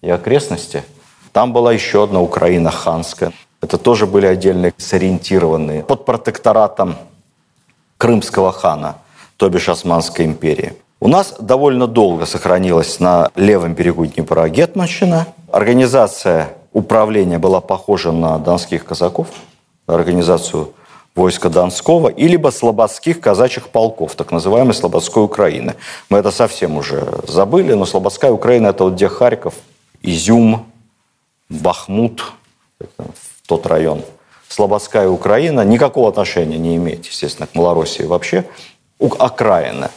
[0.02, 0.84] и окрестности.
[1.34, 3.34] Там была еще одна Украина ханская.
[3.62, 6.96] Это тоже были отдельные сориентированные под протекторатом
[7.98, 8.98] крымского хана,
[9.38, 10.74] то бишь Османской империи.
[11.00, 15.28] У нас довольно долго сохранилась на левом берегу Днепра Гетманщина.
[15.52, 19.28] Организация управление была похожа на донских казаков,
[19.88, 20.74] организацию
[21.16, 25.76] войска Донского, и либо слободских казачьих полков, так называемой Слободской Украины.
[26.10, 29.54] Мы это совсем уже забыли, но Слободская Украина– это вот где Харьков,
[30.02, 30.66] Изюм,
[31.50, 32.34] Бахмут,
[33.46, 34.02] тот район.
[34.48, 38.46] Слободская Украина никакого отношения не имеет, естественно, к Малороссии вообще.
[39.00, 39.92] Окраина.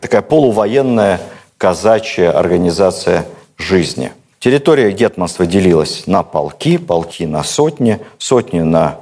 [0.00, 1.20] Такая полувоенная
[1.58, 8.96] казачья организация жизни– Территория гетманства делилась на полки, полки на сотни, сотни на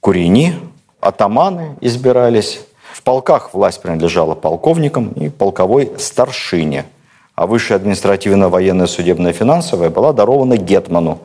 [0.00, 0.56] курени,
[1.00, 2.60] атаманы избирались.
[2.92, 6.84] В полках власть принадлежала полковникам и полковой старшине,
[7.34, 11.20] а высшая административно-военная, судебная, финансовая была дарована гетману.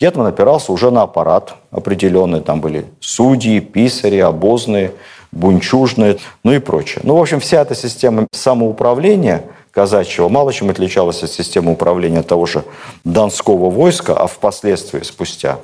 [0.00, 2.40] Гетман опирался уже на аппарат определенный.
[2.40, 4.92] Там были судьи, писари, обозные,
[5.32, 7.02] бунчужные, ну и прочее.
[7.02, 12.46] Ну, в общем, вся эта система самоуправления– казачьего мало чем отличалась от системы управления того
[12.46, 12.64] же
[13.04, 15.58] Донского войска, а впоследствии, спустя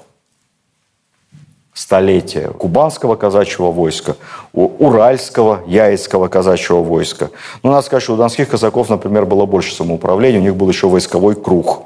[1.73, 4.16] столетия кубанского казачьего войска,
[4.53, 7.31] уральского, яицкого казачьего войска.
[7.62, 10.88] Но надо сказать, что у донских казаков, например, было больше самоуправления, у них был еще
[10.88, 11.85] войсковой круг.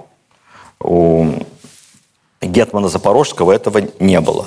[0.80, 1.26] У
[2.40, 4.46] Гетмана Запорожского этого не было.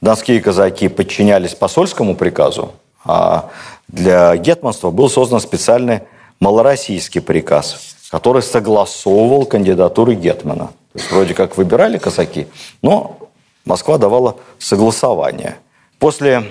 [0.00, 2.72] Донские казаки подчинялись посольскому приказу,
[3.04, 3.50] а
[3.88, 6.02] для гетманства был создан специальный
[6.40, 10.66] малороссийский приказ, который согласовывал кандидатуры Гетмана.
[10.92, 12.46] То есть вроде как выбирали казаки,
[12.82, 13.18] но
[13.64, 15.56] Москва давала согласование.
[15.98, 16.44] После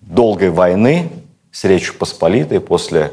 [0.00, 1.10] долгой войны
[1.52, 3.12] с Речью Посполитой, после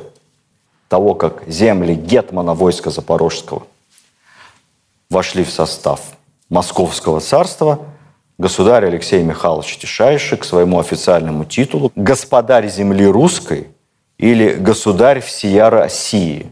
[0.88, 3.64] того, как земли Гетмана войска Запорожского
[5.10, 6.02] вошли в состав
[6.50, 7.80] Московского царства,
[8.38, 13.68] государь Алексей Михайлович Тишайший к своему официальному титулу «Господарь земли русской»
[14.18, 16.48] или «Государь всея России».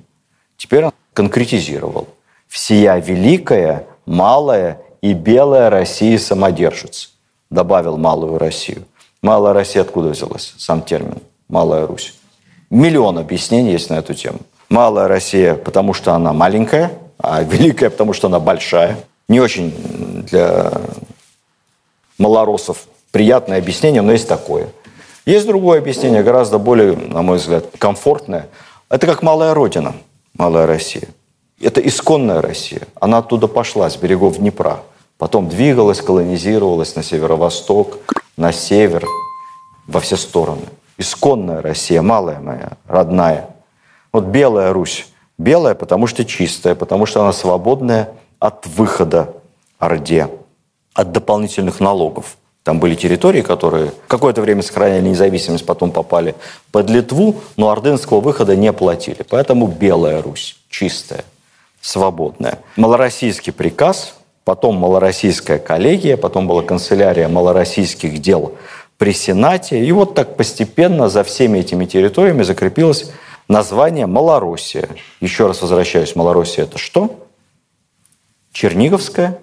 [0.57, 2.07] Теперь он конкретизировал.
[2.47, 7.09] «Всея великая, малая и белая Россия самодержится»,
[7.49, 8.85] добавил «малую Россию».
[9.21, 10.53] Малая Россия откуда взялась?
[10.59, 11.17] Сам термин.
[11.49, 12.13] Малая Русь.
[12.69, 14.39] Миллион объяснений есть на эту тему.
[14.69, 18.97] Малая Россия, потому что она маленькая, а великая, потому что она большая.
[19.27, 19.71] Не очень
[20.29, 20.73] для
[22.19, 24.67] малоросов приятное объяснение, но есть такое.
[25.25, 28.47] Есть другое объяснение, гораздо более, на мой взгляд, комфортное.
[28.89, 29.95] Это как малая родина,
[30.37, 31.07] малая Россия.
[31.59, 32.87] Это исконная Россия.
[33.01, 34.81] Она оттуда пошла, с берегов Днепра.
[35.17, 37.97] Потом двигалась, колонизировалась на северо-восток,
[38.37, 39.05] на север,
[39.87, 40.65] во все стороны.
[40.97, 43.49] Исконная Россия, малая моя, родная.
[44.11, 45.07] Вот белая Русь.
[45.37, 49.33] Белая, потому что чистая, потому что она свободная от выхода
[49.79, 50.29] Орде,
[50.93, 52.37] от дополнительных налогов.
[52.65, 56.33] Там были территории, которые какое-то время сохраняли независимость, потом попали
[56.71, 59.23] под Литву, но ордынского выхода не платили.
[59.29, 61.25] Поэтому Белая Русь, чистая,
[61.79, 62.57] свободная.
[62.75, 68.55] Малороссийский приказ, потом малороссийская коллегия, потом была канцелярия малороссийских дел
[68.97, 69.85] при Сенате.
[69.85, 73.11] И вот так постепенно за всеми этими территориями закрепилось
[73.47, 74.89] название Малороссия.
[75.21, 77.27] Еще раз возвращаюсь, Малороссия это что?
[78.51, 79.37] Черниговская,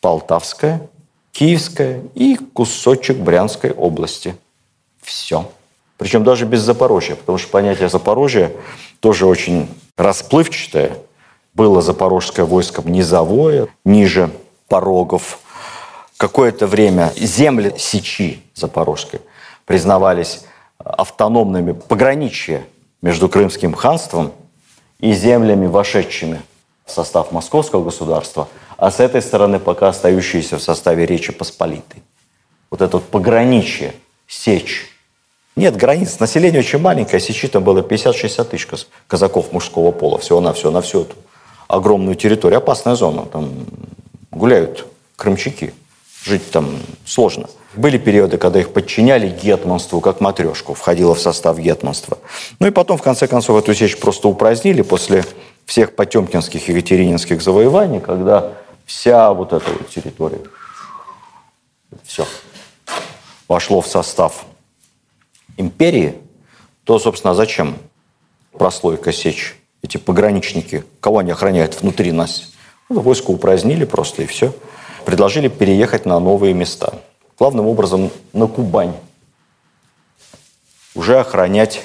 [0.00, 0.88] Полтавская,
[1.34, 4.36] Киевская и кусочек Брянской области.
[5.02, 5.50] Все.
[5.98, 8.52] Причем даже без Запорожья, потому что понятие Запорожья
[9.00, 10.96] тоже очень расплывчатое.
[11.52, 14.30] Было запорожское войско низовое, ниже
[14.68, 15.40] порогов.
[16.16, 19.20] Какое-то время земли Сечи Запорожской
[19.66, 20.42] признавались
[20.78, 22.64] автономными пограничья
[23.02, 24.32] между Крымским ханством
[25.00, 26.42] и землями, вошедшими
[26.84, 28.48] в состав московского государства,
[28.84, 32.02] а с этой стороны пока остающиеся в составе Речи Посполитой.
[32.70, 33.94] Вот это вот пограничье,
[34.28, 34.90] сечь.
[35.56, 38.68] Нет границ, население очень маленькое, сечи там было 50-60 тысяч
[39.06, 41.14] казаков мужского пола, всего на всю эту
[41.66, 42.58] огромную территорию.
[42.58, 43.54] Опасная зона, там
[44.30, 44.84] гуляют
[45.16, 45.72] крымчаки,
[46.22, 47.48] жить там сложно.
[47.72, 52.18] Были периоды, когда их подчиняли гетманству, как матрешку, входило в состав гетманства.
[52.60, 55.24] Ну и потом, в конце концов, эту сечь просто упразднили после
[55.64, 58.52] всех потемкинских и екатерининских завоеваний, когда
[58.84, 60.40] вся вот эта вот территория,
[62.02, 62.26] все,
[63.48, 64.44] вошло в состав
[65.56, 66.18] империи,
[66.84, 67.76] то, собственно, зачем
[68.52, 69.56] прослойка сечь?
[69.82, 72.52] Эти пограничники, кого они охраняют внутри нас?
[72.88, 74.54] Ну, войско упразднили просто и все.
[75.04, 76.94] Предложили переехать на новые места–
[77.38, 78.94] главным образом на Кубань.
[80.94, 81.82] Уже охранять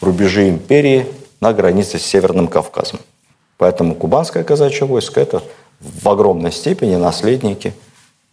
[0.00, 1.06] рубежи империи
[1.40, 3.00] на границе с Северным Кавказом.
[3.56, 5.42] Поэтому кубанское казачье войско– это
[5.80, 7.74] в огромной степени наследники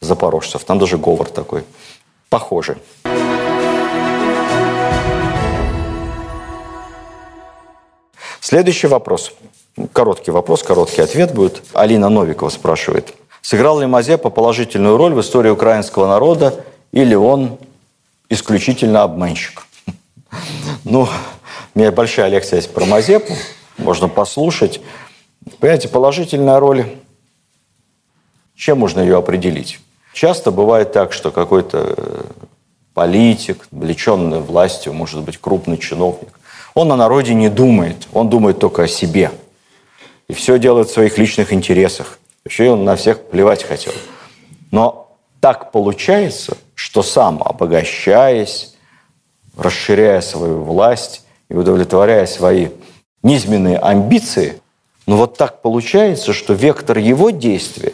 [0.01, 0.63] запорожцев.
[0.63, 1.63] Там даже говор такой
[2.29, 2.75] похожий.
[8.39, 9.33] Следующий вопрос.
[9.93, 11.63] Короткий вопрос, короткий ответ будет.
[11.73, 13.13] Алина Новикова спрашивает–
[13.47, 17.57] Сыграл ли Мазепа положительную роль в истории украинского народа, или он
[18.27, 19.65] исключительно обманщик?
[20.83, 21.07] Ну,
[21.73, 23.33] у меня большая лекция есть про Мазепу,
[23.77, 24.81] можно послушать.
[25.59, 26.97] Понимаете, положительная роль,
[28.57, 29.79] чем можно ее определить?
[30.13, 32.25] Часто бывает так, что какой-то
[32.95, 36.39] политик, влеченный властью, может быть, крупный чиновник,
[36.73, 39.31] он о народе не думает, он думает только о себе.
[40.27, 42.17] И все делает в своих личных интересах.
[42.43, 43.93] Вообще он на всех плевать хотел.
[44.71, 48.73] Но так получается, что сам, обогащаясь,
[49.55, 52.69] расширяя свою власть и удовлетворяя свои
[53.21, 54.59] низменные амбиции,
[55.05, 57.93] но вот так получается, что вектор его действия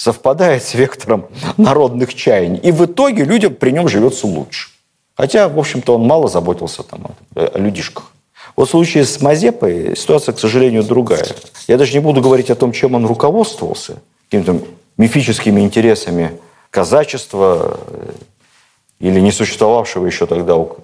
[0.00, 1.26] совпадает с вектором
[1.58, 2.58] народных чаяний.
[2.58, 4.70] И в итоге людям при нем живется лучше.
[5.14, 8.10] Хотя, в общем-то, он мало заботился там о, людишках.
[8.56, 11.26] Вот в случае с Мазепой ситуация, к сожалению, другая.
[11.68, 14.64] Я даже не буду говорить о том, чем он руководствовался, какими-то
[14.96, 18.12] мифическими интересами казачества э,
[19.00, 20.78] или не существовавшего еще тогда в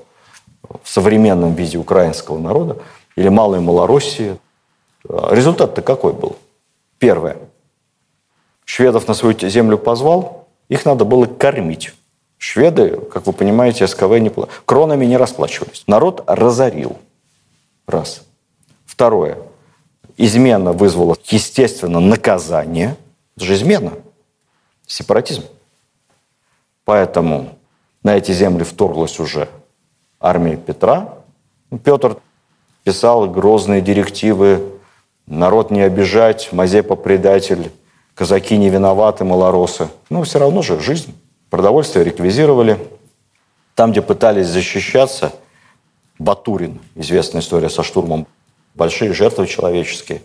[0.85, 2.77] современном виде украинского народа,
[3.17, 4.37] или Малой Малороссии.
[5.09, 6.37] Результат-то какой был?
[6.99, 7.39] Первое.
[8.67, 11.95] Шведов на свою землю позвал, их надо было кормить.
[12.37, 14.31] Шведы, как вы понимаете, СКВ не...
[14.67, 15.85] кронами не расплачивались.
[15.87, 16.99] Народ разорил.
[17.87, 18.23] Раз.
[18.85, 19.39] Второе.
[20.19, 22.97] Измена вызвала, естественно, наказание.
[23.37, 23.93] Это же измена.
[24.87, 25.45] Сепаратизм.
[26.85, 27.57] Поэтому
[28.03, 29.49] на эти земли вторглась уже
[30.21, 31.15] армия Петра.
[31.85, 32.19] Петр
[32.83, 34.73] писал грозные директивы
[35.27, 37.71] «народ не обижать», «Мазепа предатель»,
[38.17, 39.89] «казаки не виноваты», «малоросы».
[40.11, 41.15] Ну, все равно же жизнь.
[41.51, 42.79] Продовольствие реквизировали.
[43.75, 45.33] Там, где пытались защищаться,
[46.19, 48.27] Батурин, известная история со штурмом,
[48.75, 50.23] большие жертвы человеческие.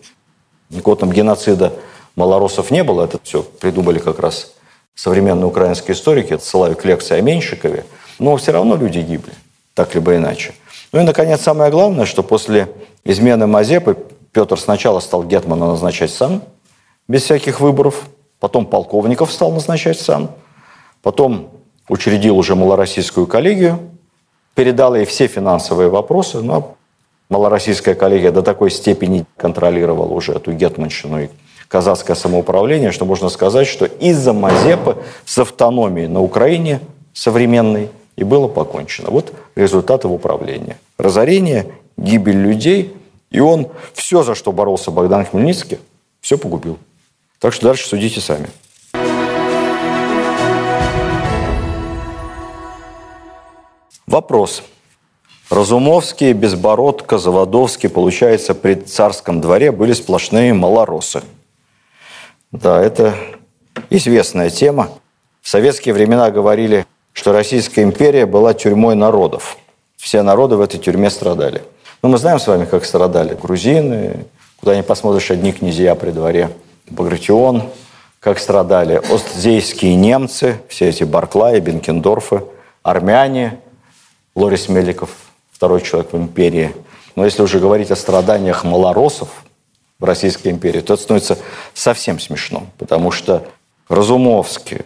[0.70, 1.74] Никакого там геноцида
[2.16, 4.54] малоросов не было, это все придумали как раз
[4.94, 7.84] современные украинские историки, это ссылаю к лекции о Меньшикове,
[8.18, 9.34] но все равно люди гибли,
[9.74, 10.54] так либо иначе.
[10.92, 12.72] Ну и, наконец, самое главное, что после
[13.04, 13.98] измены Мазепы
[14.32, 16.42] Петр сначала стал Гетмана назначать сам,
[17.08, 18.08] без всяких выборов,
[18.40, 20.30] потом полковников стал назначать сам,
[21.02, 21.50] потом
[21.88, 23.78] учредил уже малороссийскую коллегию,
[24.54, 26.76] передал ей все финансовые вопросы, но
[27.28, 31.28] малороссийская коллегия до такой степени контролировала уже эту гетманщину и
[31.68, 36.80] казахское самоуправление, что можно сказать, что из-за Мазепы с автономией на Украине
[37.14, 39.10] современной и было покончено.
[39.10, 40.76] Вот результат его управления.
[40.98, 42.94] Разорение, гибель людей,
[43.30, 45.78] и он все, за что боролся Богдан Хмельницкий,
[46.20, 46.78] все погубил.
[47.42, 48.46] Так что дальше судите сами.
[54.06, 54.62] Вопрос.
[55.50, 61.22] Разумовские, Безбородко, Заводовский, получается, при царском дворе были сплошные малоросы.
[62.52, 63.16] Да, это
[63.90, 64.90] известная тема.
[65.40, 69.58] В советские времена говорили, что Российская империя была тюрьмой народов.
[69.96, 71.64] Все народы в этой тюрьме страдали.
[72.02, 74.26] Но мы знаем с вами, как страдали грузины,
[74.60, 76.50] куда не посмотришь, одни князья при дворе,
[76.88, 77.70] Багратион,
[78.20, 82.44] как страдали остзейские немцы, все эти Барклаи, Бенкендорфы,
[82.82, 83.58] армяне,
[84.34, 85.10] Лорис Меликов,
[85.52, 86.74] второй человек в империи.
[87.16, 89.28] Но если уже говорить о страданиях малоросов
[89.98, 91.38] в Российской империи, то это становится
[91.74, 93.46] совсем смешно, потому что
[93.88, 94.82] Разумовский,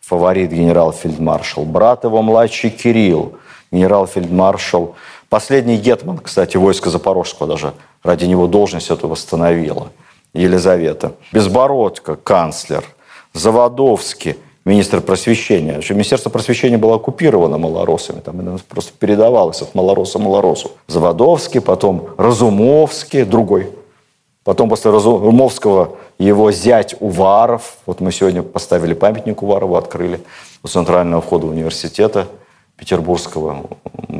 [0.00, 3.38] фаворит генерал-фельдмаршал, брат его младший Кирилл,
[3.70, 4.96] генерал-фельдмаршал,
[5.28, 9.92] последний гетман, кстати, войска Запорожского даже ради него должность эту восстановила,
[10.34, 12.84] Елизавета, Безбородко, канцлер,
[13.32, 14.36] Заводовский–
[14.68, 15.80] министр просвещения.
[15.90, 20.72] Министерство просвещения было оккупировано малоросами, там просто передавалось от малороса малоросу.
[20.86, 23.70] Заводовский, потом Разумовский, другой.
[24.44, 27.78] Потом после Разумовского его зять Уваров.
[27.86, 30.20] Вот мы сегодня поставили памятник Уварову, открыли
[30.62, 32.26] у центрального входа университета
[32.76, 33.64] Петербургского.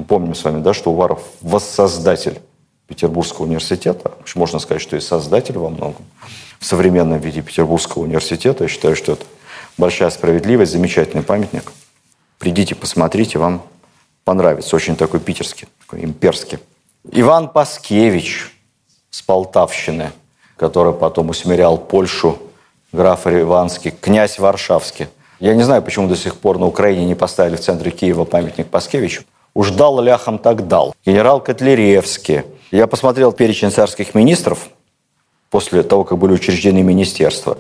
[0.09, 2.39] Помним с вами, да, что Уваров воссоздатель
[2.89, 4.13] Петербургского университета.
[4.35, 6.05] Можно сказать, что и создатель во многом.
[6.59, 8.65] В современном виде Петербургского университета.
[8.65, 9.25] Я считаю, что это
[9.79, 11.73] Большая справедливость, замечательный памятник.
[12.39, 13.63] Придите, посмотрите, вам
[14.25, 14.75] понравится.
[14.75, 16.59] Очень такой питерский, такой имперский.
[17.13, 18.53] Иван Паскевич
[19.11, 20.11] с Полтавщины,
[20.57, 22.39] который потом усмирял Польшу,
[22.93, 25.07] граф Риванский, князь Варшавский.
[25.39, 28.67] Я не знаю, почему до сих пор на Украине не поставили в центре Киева памятник
[28.67, 29.23] Паскевичу.
[29.55, 30.93] Уж дал ляхом так дал.
[31.07, 32.43] Генерал Котляревский.
[32.71, 34.69] Я посмотрел перечень царских министров
[35.51, 37.59] после того, как были учреждены министерства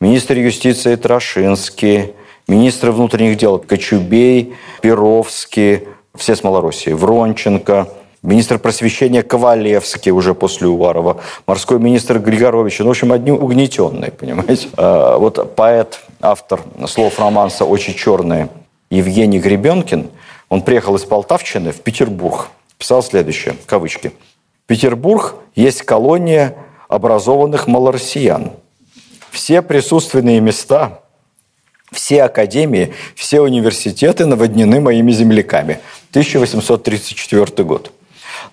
[0.00, 2.14] министр юстиции Трошинский,
[2.46, 7.88] министры внутренних дел Кочубей, Перовский, все с Малороссии, Вронченко,
[8.22, 14.68] министр просвещения Ковалевский уже после Уварова, морской министр Григорович, ну, в общем, одни угнетенные, понимаете.
[14.76, 18.48] А, вот поэт, автор слов романса «Очень черные»
[18.90, 20.10] Евгений Гребенкин,
[20.48, 22.48] он приехал из Полтавщины в Петербург,
[22.78, 24.12] писал следующее, кавычки.
[24.66, 26.56] «Петербург есть колония
[26.88, 28.52] образованных малороссиян–
[29.34, 31.00] все присутственные места,
[31.92, 35.80] все академии, все университеты наводнены моими земляками.
[36.10, 37.90] 1834 год.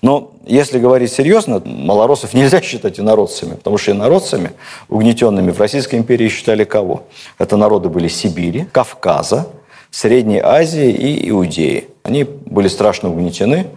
[0.02, 4.52] Но если говорить серьезно, малоросов нельзя считать инородцами, потому что инородцами,
[4.90, 7.04] угнетенными в Российской империи считали кого?
[7.38, 9.48] Это народы были Сибири, Кавказа,
[9.92, 11.90] Средней Азии и Иудеи.
[12.04, 13.68] Они были страшно угнетены,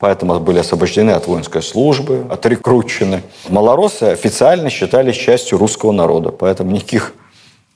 [0.00, 3.22] поэтому были освобождены от воинской службы, отрекручены.
[3.48, 7.14] Малоросы официально считались частью русского народа, поэтому никаких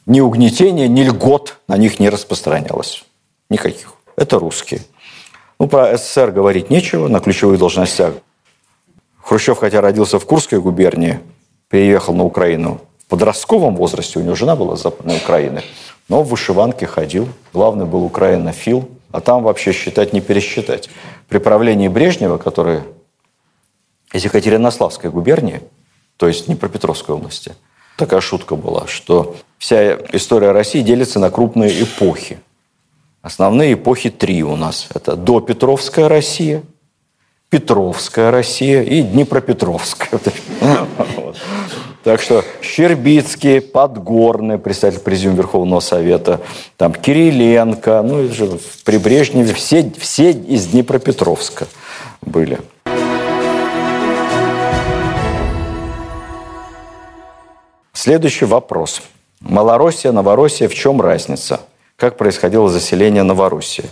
[0.06, 3.04] ни угнетения, ни льгот на них не распространялось.
[3.50, 3.94] Никаких.
[4.16, 4.80] Это русские.
[5.58, 8.14] Ну, про СССР говорить нечего, на ключевых должностях.
[9.22, 11.20] Хрущев, хотя родился в Курской губернии,
[11.68, 15.62] переехал на Украину в подростковом возрасте, у него жена была с Западной Украины,
[16.08, 17.28] но в вышиванке ходил.
[17.52, 20.90] Главный был украинофил, а там вообще считать не пересчитать.
[21.28, 22.80] При правлении Брежнева, который
[24.12, 25.62] из Екатеринославской губернии,
[26.16, 27.54] то есть Днепропетровской области,
[27.96, 32.40] такая шутка была, что вся история России делится на крупные эпохи.
[33.22, 34.88] Основные эпохи три у нас.
[34.92, 36.64] Это допетровская Россия,
[37.50, 40.20] Петровская Россия и Днепропетровская.
[42.04, 46.42] Так что Щербицкий, Подгорный, представитель Президиума Верховного Совета,
[46.76, 51.66] там Кириленко, ну, и же при Брежневе все, все из Днепропетровска
[52.20, 52.58] были.
[57.94, 59.00] Следующий вопрос.
[59.40, 61.60] Малороссия, Новороссия, в чем разница?
[61.96, 63.88] Как происходило заселение Новороссии?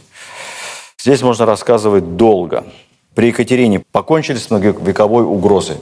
[0.99, 2.65] Здесь можно рассказывать долго.
[3.15, 5.79] При Екатерине покончили с многовековой угрозой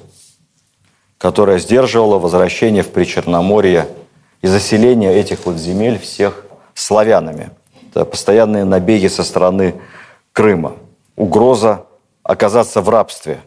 [1.21, 3.89] которая сдерживала возвращение в Причерноморье
[4.41, 7.51] и заселение этих вот земель всех славянами.
[7.91, 9.75] Это постоянные набеги со стороны
[10.33, 10.77] Крыма.
[11.17, 11.85] Угроза
[12.23, 13.41] оказаться в рабстве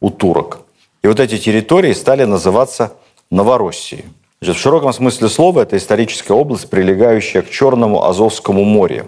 [0.00, 0.58] у турок.
[1.02, 2.92] И вот эти территории стали называться
[3.30, 4.04] Новороссией.
[4.42, 9.06] Значит, в широком смысле слова это историческая область, прилегающая к Черному Азовскому морю.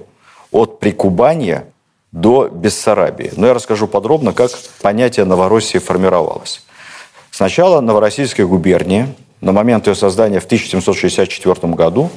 [0.50, 1.66] От Прикубанья
[2.12, 3.32] до Бессарабии.
[3.36, 4.50] Но я расскажу подробно, как
[4.80, 6.62] понятие Новороссии формировалось.
[7.38, 12.10] Сначала Новороссийская губерния, на момент ее создания в 1764 году,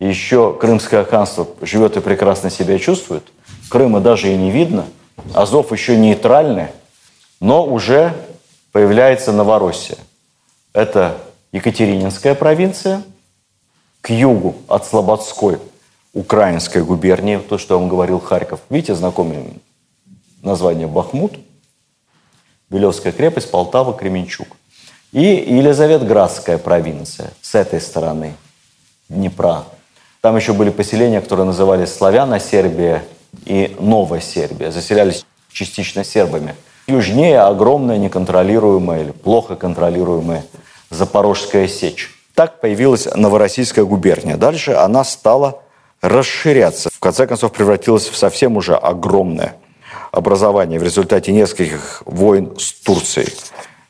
[0.00, 3.22] еще Крымское ханство живет и прекрасно себя чувствует,
[3.70, 4.86] Крыма даже и не видно,
[5.34, 6.66] Азов еще нейтральный,
[7.38, 8.12] но уже
[8.72, 9.98] появляется Новороссия.
[10.72, 11.16] Это
[11.52, 13.04] Екатерининская провинция,
[14.00, 15.58] к югу от Слободской
[16.12, 18.58] украинской губернии, то, что я вам говорил, Харьков.
[18.68, 19.44] Видите, знакомое
[20.42, 21.34] название Бахмут,
[22.70, 24.48] Белевская крепость, Полтава, Кременчук.
[25.12, 28.34] И Елизаветградская провинция с этой стороны
[29.08, 29.64] Днепра.
[30.20, 33.04] Там еще были поселения, которые назывались Славяно-Сербия
[33.44, 34.72] и Новая Сербия.
[34.72, 36.56] Заселялись частично сербами.
[36.88, 40.44] Южнее огромная неконтролируемая или плохо контролируемая
[40.90, 42.10] Запорожская сечь.
[42.34, 44.36] Так появилась Новороссийская губерния.
[44.36, 45.60] Дальше она стала
[46.02, 46.90] расширяться.
[46.92, 49.54] В конце концов, превратилась в совсем уже огромное
[50.12, 53.32] образование в результате нескольких войн с Турцией.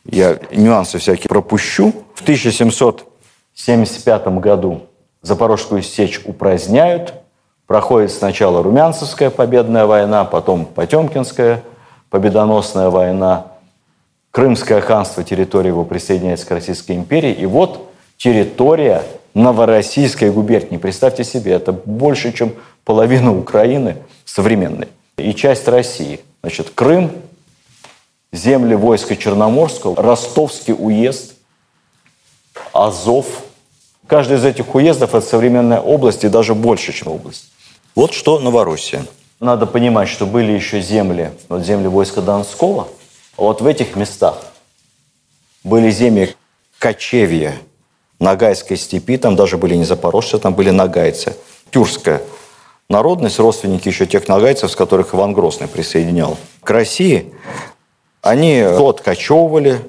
[0.04, 1.92] Я нюансы всякие пропущу.
[2.14, 4.82] В 1775 году
[5.22, 7.14] Запорожскую сечь упраздняют.
[7.66, 11.64] Проходит сначала Румянцевская победная война, потом Потемкинская
[12.10, 13.46] победоносная война.
[14.30, 17.32] Крымское ханство, территория его присоединяется к Российской империи.
[17.32, 19.02] И вот территория
[19.34, 20.78] Новороссийской губернии.
[20.78, 22.54] Представьте себе, это больше, чем
[22.84, 24.88] половина Украины современной.
[25.16, 26.20] И часть России.
[26.42, 27.10] Значит, Крым,
[28.32, 31.34] земли войска Черноморского, Ростовский уезд,
[32.72, 33.26] Азов.
[34.06, 37.50] Каждый из этих уездов– это современная область и даже больше, чем область.
[37.94, 39.04] Вот что Новороссия.
[39.40, 42.88] Надо понимать, что были еще земли, вот земли войска Донского.
[43.36, 44.46] Вот в этих местах
[45.64, 46.34] были земли
[46.78, 47.54] кочевья,
[48.18, 51.36] Ногайской степи, там даже были не запорожцы, там были нагайцы.
[51.70, 52.22] Тюркская
[52.88, 57.32] народность, родственники еще тех нагайцев, с которых Иван Грозный присоединял к России,
[58.22, 59.80] они то откачевывали,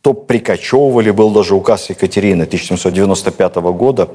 [0.00, 1.10] то прикочевывали.
[1.10, 4.08] Был даже указ Екатерины 1795 года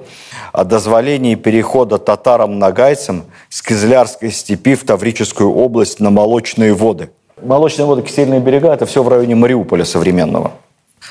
[0.52, 7.10] о дозволении перехода татарам-нагайцам с Кизлярской степи в Таврическую область на молочные воды.
[7.42, 10.52] Молочные воды, кисельные берега– это все в районе Мариуполя современного.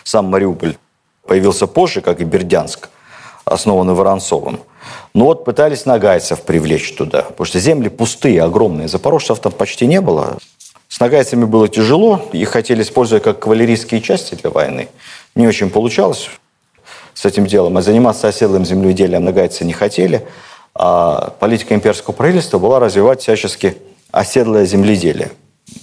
[0.02, 0.76] Сам Мариуполь
[1.26, 2.88] появился позже, как и Бердянск,
[3.44, 4.60] основанный Воронцовым.
[5.14, 8.88] Но вот пытались нагайцев привлечь туда, потому что земли пустые, огромные.
[8.88, 10.38] Запорожцев там почти не было.
[10.88, 14.88] С нагайцами было тяжело, их хотели использовать как кавалерийские части для войны.
[15.34, 16.30] Не очень получалось
[17.14, 17.76] с этим делом.
[17.76, 20.26] А заниматься оседлым земледелием нагайцы не хотели.
[20.74, 23.76] А политика имперского правительства была развивать всячески
[24.12, 25.32] оседлое земледелие.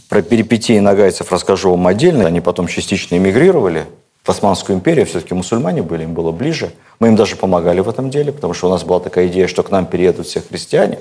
[0.09, 2.27] Про перипетии нагайцев расскажу вам отдельно.
[2.27, 3.85] Они потом частично эмигрировали
[4.23, 6.71] в Османскую империю, все-таки мусульмане были, им было ближе.
[6.99, 9.63] Мы им даже помогали в этом деле, потому что у нас была такая идея, что
[9.63, 10.99] к нам переедут все христиане,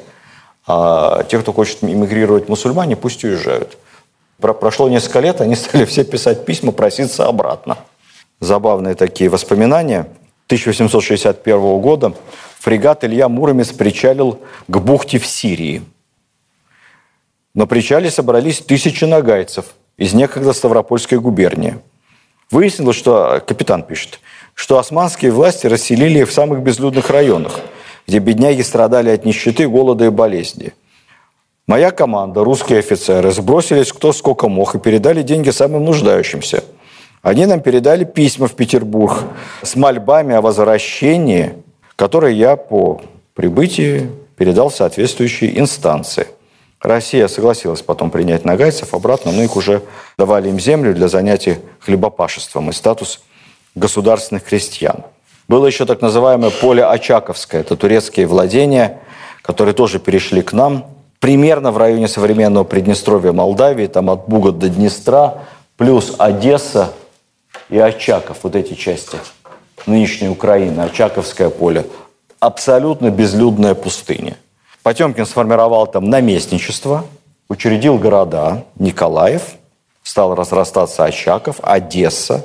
[0.66, 3.78] а те, кто хочет эмигрировать мусульмане, пусть уезжают.
[4.38, 7.78] Прошло несколько лет, они стали все писать письма, проситься обратно.
[8.40, 10.08] Забавные такие воспоминания.
[10.46, 12.14] 1861 года
[12.58, 15.82] фрегат Илья Муромец причалил к бухте в Сирии.
[17.54, 19.66] На причале собрались тысячи нагайцев
[19.96, 21.78] из некогда Ставропольской губернии–
[22.52, 24.20] Выяснилось, что, капитан пишет,
[24.52, 27.60] что османские власти расселили в самых безлюдных районах,
[28.06, 30.74] где бедняги страдали от нищеты, голода и болезни.
[31.66, 36.62] Моя команда, русские офицеры, сбросились кто сколько мог и передали деньги самым нуждающимся.
[37.22, 39.24] Они нам передали письма в Петербург
[39.62, 41.54] с мольбами о возвращении,
[41.96, 43.00] которые я по
[43.32, 46.26] прибытии передал в соответствующие инстанции–
[46.82, 49.82] Россия согласилась потом принять нагайцев обратно, но их уже
[50.18, 53.20] давали им землю для занятий хлебопашеством и статус
[53.74, 55.04] государственных крестьян.
[55.46, 59.00] Было еще так называемое поле Очаковское, это турецкие владения,
[59.42, 60.86] которые тоже перешли к нам,
[61.20, 65.44] примерно в районе современного Приднестровья Молдавии, там от Буга до Днестра,
[65.76, 66.92] плюс Одесса
[67.70, 69.18] и Очаков, вот эти части
[69.86, 71.86] нынешней Украины, Очаковское поле.
[72.40, 74.36] Абсолютно безлюдная пустыня.
[74.82, 77.04] Потемкин сформировал там наместничество,
[77.48, 79.42] учредил города, Николаев,
[80.02, 82.44] стал разрастаться Очаков, Одесса.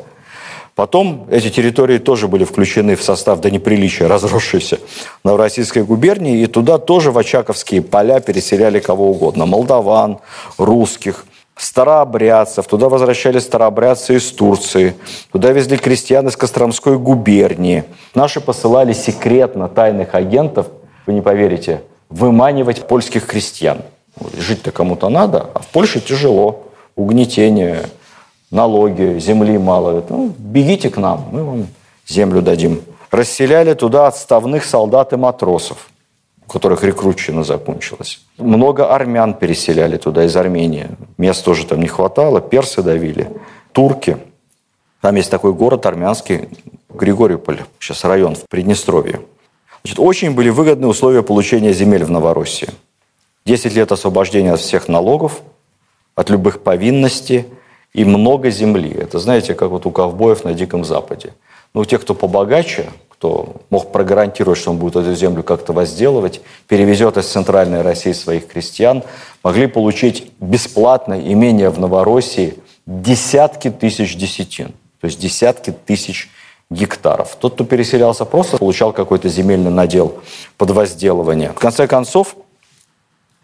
[0.75, 4.79] Потом эти территории тоже были включены в состав до неприличия разросшейся
[5.23, 9.47] Новороссийской губернии, и туда тоже в Очаковские поля переселяли кого угодно.
[9.47, 10.19] Молдаван,
[10.59, 11.25] русских,
[11.55, 12.67] старообрядцев.
[12.67, 14.93] Туда возвращались старообрядцы из Турции.
[15.31, 17.83] Туда везли крестьян из Костромской губернии.
[18.13, 20.67] Наши посылали секретно тайных агентов,
[21.07, 23.79] вы не поверите, выманивать польских крестьян.
[24.37, 26.63] Жить-то кому-то надо, а в Польше тяжело.
[26.95, 27.85] Угнетение,
[28.49, 30.03] налоги, земли мало.
[30.09, 31.67] Ну, бегите к нам, мы вам
[32.07, 32.81] землю дадим.
[33.11, 35.89] Расселяли туда отставных солдат и матросов,
[36.45, 38.21] у которых рекрутчина закончилась.
[38.37, 40.87] Много армян переселяли туда из Армении.
[41.17, 43.29] Мест тоже там не хватало, персы давили,
[43.71, 44.17] турки.
[45.01, 46.49] Там есть такой город армянский,
[46.89, 49.21] Григорьевполь, сейчас район в Приднестровье.
[49.87, 52.69] Значит, очень были выгодные условия получения земель в Новороссии.
[53.45, 55.41] 10 лет освобождения от всех налогов,
[56.15, 57.45] от любых повинностей–
[57.97, 58.91] и много земли.
[58.91, 61.33] Это, знаете, как вот у ковбоев на Диком Западе.
[61.73, 66.41] Но у тех, кто побогаче, кто мог прогарантировать, что он будет эту землю как-то возделывать,
[66.67, 69.01] перевезет из центральной России своих крестьян,
[69.43, 72.53] могли получить бесплатно имение в Новороссии
[72.85, 76.29] десятки тысяч десятин, то есть десятки тысяч
[76.69, 77.35] гектаров.
[77.35, 80.21] Тот, кто переселялся просто, получал какой-то земельный надел
[80.57, 81.51] под возделывание.
[81.51, 82.35] В конце концов,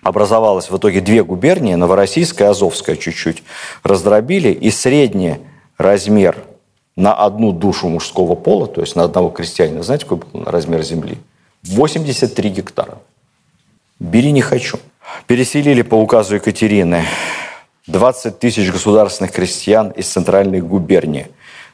[0.02, 3.44] образовалось в итоге две губернии, Новороссийская и Азовская чуть-чуть,
[3.84, 5.38] раздробили, и средний
[5.78, 6.44] размер
[6.96, 11.18] на одну душу мужского пола, то есть на одного крестьянина, знаете, какой был размер земли?
[11.64, 13.00] 83 гектара.
[14.00, 14.80] Бери не хочу.
[15.28, 17.06] Переселили по указу Екатерины
[17.88, 21.28] 20 тысяч государственных крестьян из центральной губернии.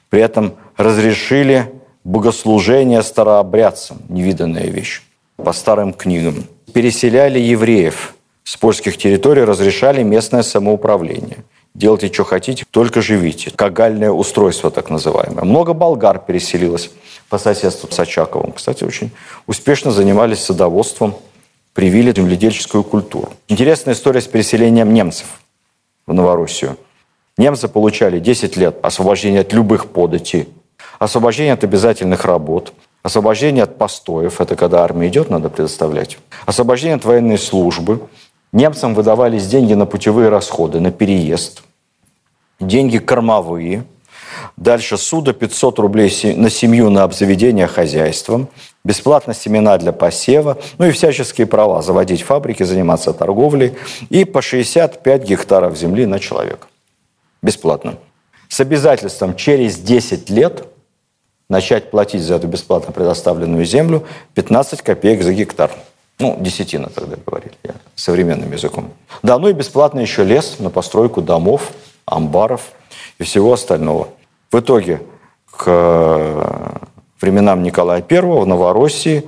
[0.10, 1.72] При этом разрешили
[2.04, 5.02] богослужение старообрядцам, невиданная вещь,
[5.38, 6.46] по старым книгам.
[6.74, 11.44] Переселяли евреев с польских территорий разрешали местное самоуправление.
[11.76, 13.52] Делайте, что хотите, только живите.
[13.52, 15.46] Кагальное устройство, так называемое.
[15.46, 16.90] Много болгар переселилось
[17.30, 18.54] по соседству с Очаковым.
[18.54, 19.12] Кстати, очень
[19.46, 21.16] успешно занимались садоводством,
[21.74, 23.32] привили земледельческую культуру.
[23.48, 25.28] Интересная история с переселением немцев
[26.08, 26.76] в Новороссию.
[27.40, 30.50] Немцы получали 10 лет освобождения от любых податей,
[31.00, 37.06] освобождение от обязательных работ, освобождение от постоев, это когда армия идет, надо предоставлять, освобождение от
[37.06, 38.02] военной службы,
[38.52, 41.62] Немцам выдавались деньги на путевые расходы, на переезд,
[42.60, 43.86] деньги кормовые,
[44.58, 48.50] дальше суда 500 рублей на семью на обзаведение хозяйством,
[48.84, 53.76] бесплатно семена для посева, ну и всяческие права заводить фабрики, заниматься торговлей
[54.10, 56.69] и по 65 гектаров земли на человека.
[57.42, 57.96] Бесплатно.
[58.48, 60.68] С обязательством через 10 лет
[61.50, 65.72] начать платить за эту бесплатно предоставленную землю 15 копеек за гектар.
[66.20, 68.92] Ну, десятина тогда говорили, я, современным языком.
[69.24, 71.72] Да, ну и бесплатно еще лес на постройку домов,
[72.06, 72.74] амбаров
[73.20, 74.10] и всего остального.
[74.52, 75.02] В итоге
[75.50, 76.78] к э,
[77.22, 79.24] временам Николая I в Новороссии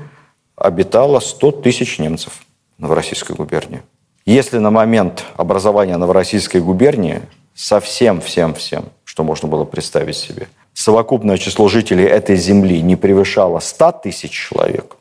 [0.55, 2.45] обитало 100 тысяч немцев
[2.77, 3.83] в Новороссийской губернии.
[4.25, 7.21] Если на момент образования Новороссийской губернии
[7.53, 13.91] совсем всем-всем, что можно было представить себе, совокупное число жителей этой земли не превышало 100
[14.03, 14.95] тысяч человек,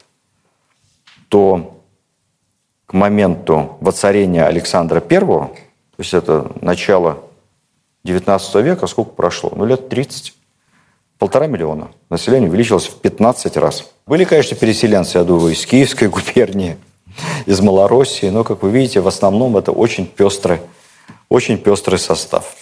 [1.29, 1.81] то
[2.87, 5.53] к моменту воцарения Александра I, то
[5.99, 7.23] есть это начало
[8.05, 9.53] 19 века, сколько прошло?
[9.55, 10.35] Ну, лет 30.
[11.19, 11.91] Полтора миллиона.
[12.09, 13.85] Население увеличилось в 15 раз.
[14.07, 16.79] Были, конечно, переселенцы, я думаю, из Киевской губернии,
[17.45, 20.61] из Малороссии, но, как вы видите, в основном это очень пестрый,
[21.31, 22.55] очень пестрый состав.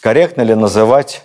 [0.00, 1.22] Корректно ли называть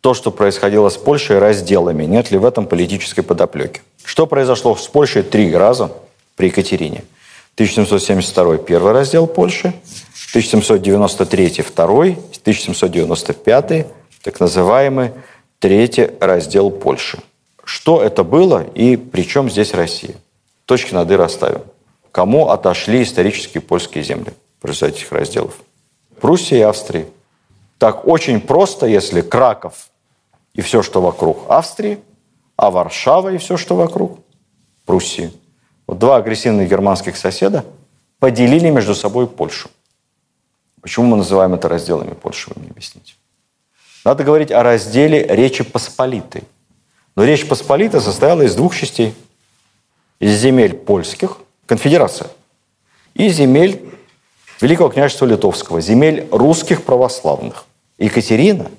[0.00, 2.04] то, что происходило с Польшей, разделами.
[2.04, 3.80] Нет ли в этом политической подоплеки?
[4.04, 5.90] Что произошло с Польшей три раза
[6.36, 7.02] при Екатерине?
[7.54, 9.72] 1772 первый раздел Польши,
[10.30, 13.86] 1793 второй, 1795
[14.22, 15.12] так называемый
[15.58, 17.18] третий раздел Польши.
[17.64, 20.14] Что это было и при чем здесь Россия?
[20.66, 21.62] Точки над «и» расставим.
[22.12, 25.54] Кому отошли исторические польские земли в результате этих разделов?
[26.20, 27.06] Пруссии и Австрии.
[27.78, 29.90] Так очень просто, если Краков
[30.54, 32.00] и все, что вокруг Австрии,
[32.56, 34.20] а Варшава и все, что вокруг
[34.86, 35.32] Пруссии.
[35.86, 37.64] Вот два агрессивных германских соседа
[38.18, 39.68] поделили между собой Польшу.
[40.80, 43.14] Почему мы называем это разделами Польши, вы мне объясните?
[44.04, 46.44] Надо говорить о разделе Речи Посполитой.
[47.14, 49.14] Но Речь Посполита состояла из двух частей.
[50.20, 52.28] Земель польских, конфедерация,
[53.14, 53.82] и земель
[54.60, 57.66] Великого княжества Литовского, земель русских православных.
[57.98, 58.70] Екатерина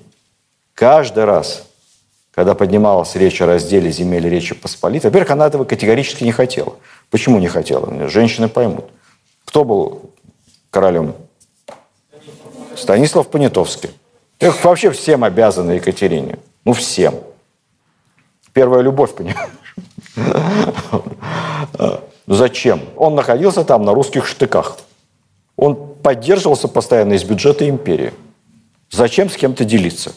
[0.74, 1.68] каждый раз
[2.38, 6.76] когда поднималась речь о разделе земель Речи Посполитой, во-первых, она этого категорически не хотела.
[7.10, 8.08] Почему не хотела?
[8.08, 8.84] Женщины поймут.
[9.44, 10.12] Кто был
[10.70, 11.16] королем?
[12.76, 13.90] Станислав Понятовский.
[14.38, 16.38] Их вообще всем обязаны Екатерине.
[16.64, 17.16] Ну, всем.
[18.52, 19.67] Первая любовь, понимаешь?
[22.26, 22.82] Зачем?
[22.96, 24.78] Он находился там на русских штыках.
[25.56, 28.12] Он поддерживался постоянно из бюджета империи.
[28.90, 30.12] Зачем с кем-то делиться?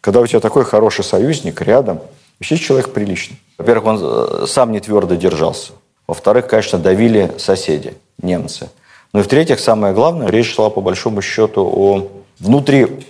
[0.00, 2.00] Когда у тебя такой хороший союзник рядом,
[2.38, 3.38] вообще человек приличный.
[3.58, 5.72] Во-первых, он э, сам не твердо держался.
[6.06, 8.68] Во-вторых, конечно, давили соседи, немцы.
[9.12, 13.06] Ну и в-третьих, самое главное, речь шла по большому счету о внутри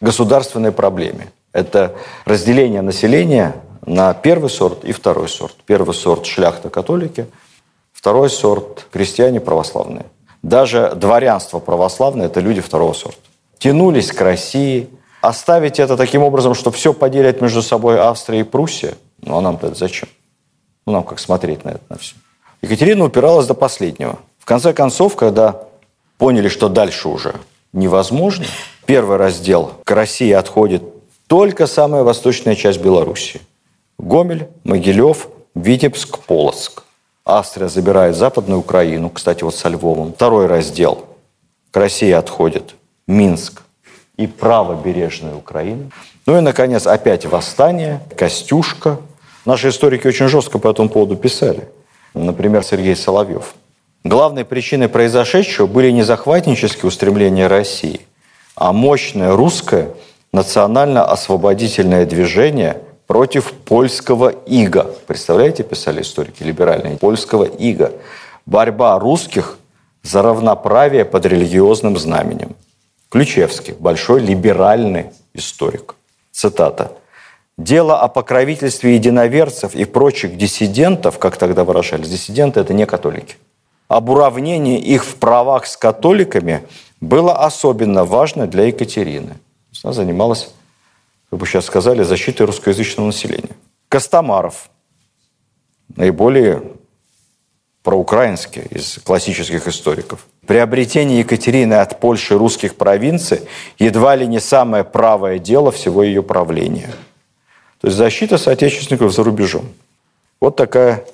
[0.00, 1.28] государственной проблеме.
[1.52, 1.94] Это
[2.24, 3.54] разделение населения
[3.86, 5.56] на первый сорт и второй сорт.
[5.66, 7.26] Первый сорт– шляхта-католики,
[7.92, 10.06] второй сорт– крестьяне православные.
[10.42, 13.20] Даже дворянство православное– это люди второго сорта.
[13.58, 14.88] Тянулись к России.
[15.20, 19.66] Оставить это таким образом, что все поделят между собой Австрия и Пруссия, ну а нам-то
[19.66, 20.08] это зачем?
[20.86, 22.14] Ну нам как смотреть на это на все?
[22.62, 24.18] Екатерина упиралась до последнего.
[24.38, 25.64] В конце концов, когда
[26.18, 27.34] поняли, что дальше уже
[27.72, 28.46] невозможно,
[28.86, 30.82] первый раздел к России отходит
[31.26, 33.40] только самая восточная часть Белоруссии.
[33.98, 36.84] Гомель, Могилев, Витебск, Полоцк.
[37.24, 40.12] Австрия забирает Западную Украину, кстати, вот со Львовом.
[40.12, 41.06] Второй раздел.
[41.72, 42.74] К России отходит
[43.06, 43.62] Минск
[44.16, 45.90] и правобережная Украина.
[46.26, 48.98] Ну и, наконец, опять восстание, Костюшка.
[49.44, 51.68] Наши историки очень жестко по этому поводу писали.
[52.14, 53.54] Например, Сергей Соловьев.
[54.04, 58.00] Главной причиной произошедшего были не захватнические устремления России,
[58.54, 59.90] а мощное русское
[60.32, 64.94] национально-освободительное движение– против польского ига.
[65.06, 67.92] Представляете, писали историки либеральные, польского ига.
[68.46, 69.58] Борьба русских
[70.02, 72.54] за равноправие под религиозным знаменем.
[73.08, 75.94] Ключевский, большой либеральный историк.
[76.30, 76.92] Цитата.
[77.56, 83.36] Дело о покровительстве единоверцев и прочих диссидентов, как тогда выражались, диссиденты– это не католики.
[83.88, 86.62] Об уравнении их в правах с католиками
[87.00, 89.38] было особенно важно для Екатерины.
[89.82, 90.50] Она занималась
[91.30, 93.56] как бы сейчас сказали, защитой русскоязычного населения.
[93.88, 94.70] Костомаров,
[95.96, 96.62] наиболее
[97.82, 100.26] проукраинский из классических историков.
[100.46, 103.42] Приобретение Екатерины от Польши русских провинций
[103.78, 106.90] едва ли не самое правое дело всего ее правления.
[107.80, 109.68] То есть защита соотечественников за рубежом.
[110.40, 111.04] Вот такая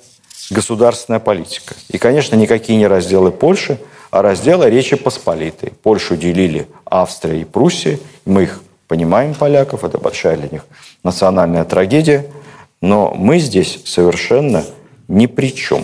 [0.49, 1.75] государственная политика.
[1.89, 3.79] И, конечно, никакие не разделы Польши,
[4.11, 5.71] а разделы Речи Посполитой.
[5.71, 7.99] Польшу делили Австрия и Пруссия.
[8.25, 10.65] Мы их понимаем поляков, это большая для них
[11.03, 12.25] национальная трагедия,
[12.81, 14.63] но мы здесь совершенно
[15.07, 15.83] ни при чем,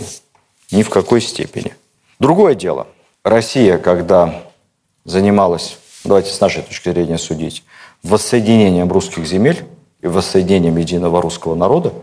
[0.72, 1.76] ни в какой степени.
[2.20, 2.88] Другое дело.
[3.24, 4.44] Россия, когда
[5.06, 7.64] занималась, давайте с нашей точки зрения судить,
[8.04, 9.64] воссоединением русских земель
[10.02, 11.94] и воссоединением единого русского народа,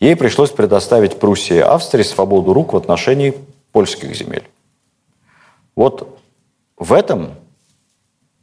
[0.00, 3.34] ей пришлось предоставить Пруссии и Австрии свободу рук в отношении
[3.72, 4.44] польских земель.
[5.76, 6.18] Вот
[6.76, 7.34] в этом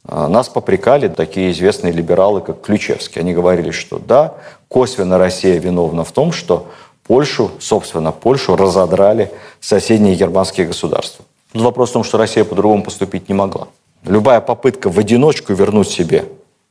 [0.08, 3.20] нас попрекали такие известные либералы, как Ключевский.
[3.20, 4.34] Они говорили, что да,
[4.68, 6.68] косвенно Россия виновна в том, что
[7.06, 9.30] Польшу, собственно, Польшу разодрали
[9.60, 11.24] соседние германские государства.
[11.54, 13.68] Но вопрос в том, что Россия по-другому поступить не могла.
[14.04, 16.26] Любая попытка в одиночку вернуть себе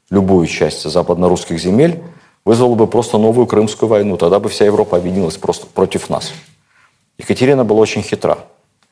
[0.09, 2.01] любую часть западно-русских земель
[2.43, 4.17] вызвала бы просто новую Крымскую войну.
[4.17, 6.31] Тогда бы вся Европа объединилась просто против нас.
[7.17, 8.37] Екатерина была очень хитра.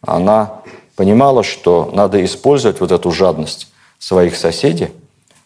[0.01, 0.61] Она
[0.95, 3.71] понимала, что надо использовать вот эту жадность
[4.03, 4.89] своих соседей,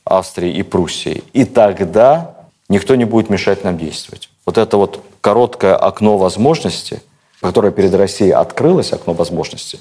[0.04, 2.36] Австрии и Пруссии, и тогда
[2.70, 4.30] никто не будет мешать нам действовать.
[4.48, 7.04] Вот это вот короткое окно возможности,
[7.40, 9.80] которое перед Россией открылось, окно возможности,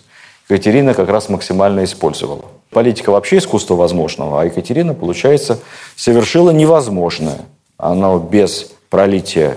[0.51, 2.45] Екатерина как раз максимально использовала.
[2.71, 5.59] Политика вообще искусство возможного, а Екатерина, получается,
[5.97, 7.41] совершила невозможное.
[7.79, 9.57] Она без пролития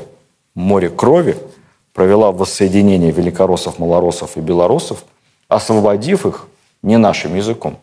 [0.56, 1.36] моря крови
[1.94, 5.04] провела воссоединение великороссов, малороссов и белорусов,
[5.50, 6.48] освободив их
[6.82, 7.80] не нашим языком,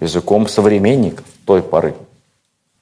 [0.00, 1.94] языком современников той поры.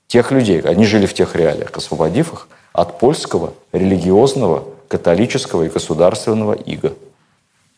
[0.07, 6.53] Тех людей, они жили в тех реалиях, освободив их от польского религиозного, католического и государственного
[6.53, 6.93] ига.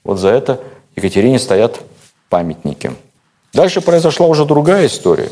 [0.05, 0.61] Вот за это
[0.97, 1.80] Екатерине стоят
[2.28, 2.93] памятники.
[3.55, 5.30] Дальше произошла уже другая история.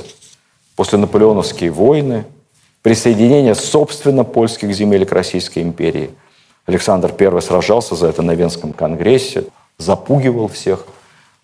[0.74, 2.24] После наполеоновские войны,
[2.82, 6.10] присоединение, собственно, польских земель к Российской империи.
[6.64, 9.44] Александр I сражался за это на Венском конгрессе,
[9.78, 10.86] запугивал всех–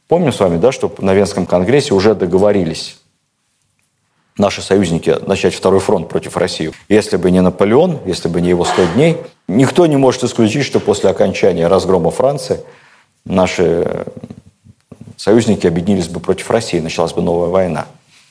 [0.09, 2.99] Помним с вами, да, что на Венском конгрессе уже договорились
[4.37, 6.73] наши союзники начать второй фронт против России.
[6.89, 9.17] Если бы не Наполеон, если бы не его 100 дней,
[9.49, 12.61] никто не может исключить, что после окончания разгрома Франции
[13.25, 14.07] наши
[15.17, 17.87] союзники объединились бы против России, началась бы новая война.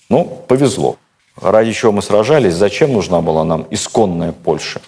[0.10, 0.98] Ну, повезло.
[1.40, 4.82] Ради чего мы сражались, зачем нужна была нам исконная Польша,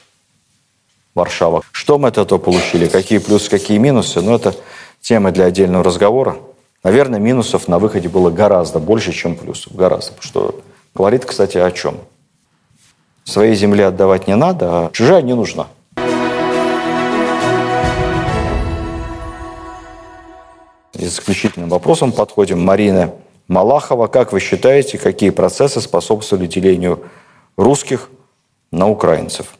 [1.15, 1.61] Варшава.
[1.71, 4.53] Что мы от этого получили, какие плюсы, какие минусы, ну, это
[5.01, 6.37] тема для отдельного разговора.
[6.83, 9.73] Наверное, минусов на выходе было гораздо больше, чем плюсов.
[9.73, 10.13] Гораздо.
[10.19, 10.61] Что
[10.95, 11.99] Говорит, кстати, о чем?
[13.23, 15.67] Своей земле отдавать не надо, а чужая не нужна.
[20.93, 22.63] И заключительным вопросом подходим.
[22.63, 23.11] Марина
[23.47, 24.05] Малахова.
[24.07, 27.03] Как вы считаете, какие процессы способствовали делению
[27.57, 28.09] русских
[28.71, 29.57] на украинцев?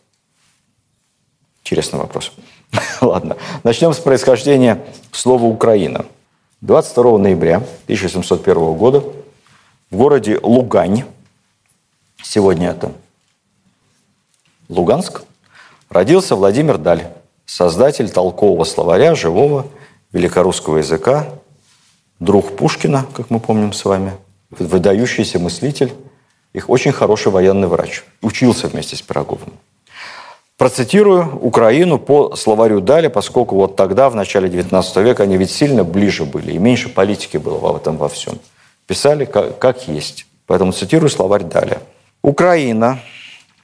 [1.64, 2.32] Интересный вопрос.
[3.02, 3.38] Ладно.
[3.64, 6.06] Начнем с происхождения слова «Украина».
[6.64, 9.03] 22 ноября 1701 года
[9.91, 11.03] в городе Лугань,
[12.24, 12.93] сегодня это
[14.70, 15.24] Луганск,
[15.89, 17.09] родился Владимир Даль,
[17.45, 19.68] создатель толкового словаря живого
[20.14, 21.28] великорусского языка,
[22.22, 24.14] друг Пушкина, как мы помним с вами,
[24.49, 25.91] выдающийся мыслитель,
[26.53, 28.05] их очень хороший военный врач.
[28.22, 29.51] Учился вместе с Пироговым.
[30.58, 35.84] Процитирую Украину по словарю Дали, поскольку вот тогда, в начале 19 века, они ведь сильно
[35.84, 38.39] ближе были, и меньше политики было в этом во всем.
[38.86, 40.28] Писали как, как есть.
[40.45, 41.80] Поэтому цитирую словарь Дали.
[42.22, 42.99] Украина,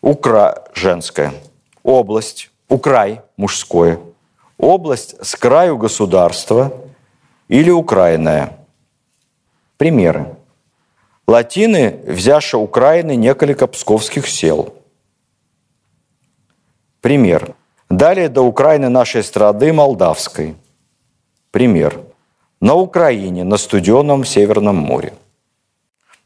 [0.01, 1.33] Укра женская,
[1.83, 3.99] область, Украй мужское,
[4.57, 6.73] область с краю государства
[7.47, 8.57] или Украинная.
[9.77, 10.25] Примеры.
[11.27, 14.73] Латины, взяша Украины, неколика псковских сел.
[17.01, 17.55] Пример.
[17.89, 20.55] Далее до Украины нашей страды Молдавской.
[21.49, 22.01] Пример.
[22.59, 25.13] На Украине, на студеном Северном море.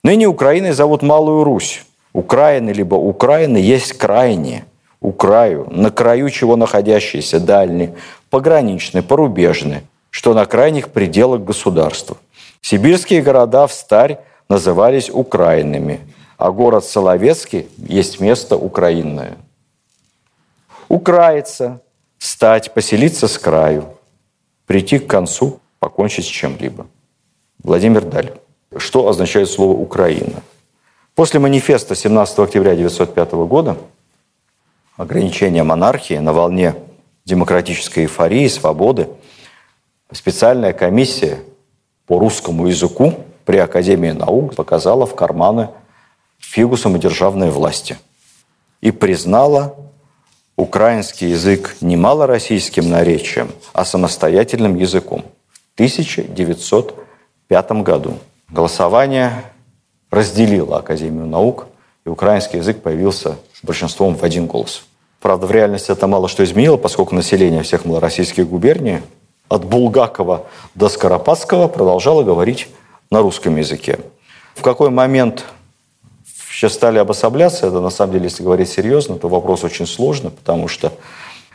[0.04, 1.86] Ныне Украиной зовут Малую Русь.
[2.12, 4.66] Украины либо Украины есть крайние,
[5.00, 7.94] у краю, на краю чего находящиеся дальние,
[8.32, 12.18] пограничные, порубежные, что на крайних пределах государства.
[12.62, 14.18] Сибирские города в старь
[14.50, 16.00] назывались Украинами,
[16.38, 19.38] а город Соловецкий есть место украинное.
[20.90, 21.82] Украиться,
[22.18, 23.98] стать, поселиться с краю,
[24.66, 26.88] прийти к концу, покончить с чем-либо.
[27.64, 28.34] Владимир Даль.
[28.78, 30.42] Что означает слово «Украина»?
[31.16, 33.78] После манифеста 17 октября 1905 года
[34.98, 36.76] ограничения монархии на волне
[37.26, 39.08] демократической эйфории, свободы,
[40.12, 41.40] специальная комиссия
[42.08, 43.14] по русскому языку
[43.46, 45.70] при Академии наук показала в карманы
[46.40, 47.98] фигусам и державной власти
[48.82, 49.76] и признала
[50.56, 58.18] украинский язык не малороссийским наречием, а самостоятельным языком в 1905 году.
[58.50, 59.44] Голосование
[60.12, 61.68] разделило Академию наук,
[62.06, 64.86] и украинский язык появился большинством в один голос.
[65.22, 69.00] Правда, в реальности это мало что изменило, поскольку население всех малороссийских губерний
[69.48, 70.46] от Булгакова
[70.76, 72.68] до Скоропадского продолжало говорить
[73.10, 74.00] на русском языке.
[74.54, 75.46] В какой момент
[76.54, 80.68] все стали обособляться, это на самом деле, если говорить серьезно, то вопрос очень сложный, потому
[80.68, 80.94] что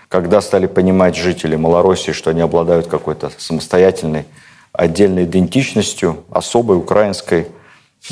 [0.08, 4.24] когда стали понимать жители Малороссии, что они обладают какой-то самостоятельной,
[4.72, 7.46] отдельной идентичностью, особой украинской,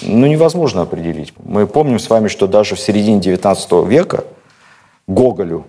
[0.00, 1.32] ну, невозможно определить.
[1.42, 4.22] Мы помним с вами, что даже в середине XIX века
[5.08, 5.66] Гоголю,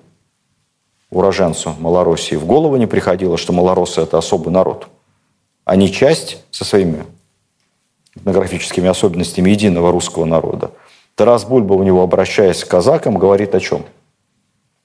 [1.10, 4.88] уроженцу Малороссии, в голову не приходило, что малороссы– это особый народ.
[5.66, 7.06] Они часть со своими
[8.16, 10.70] этнографическими особенностями единого русского народа.
[11.18, 13.84] Тарас Бульба у него, обращаясь к казакам, говорит о чем?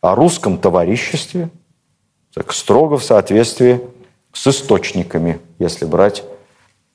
[0.01, 1.51] О русском товариществе,
[2.33, 3.83] так строго в соответствии
[4.33, 6.25] с источниками, если брать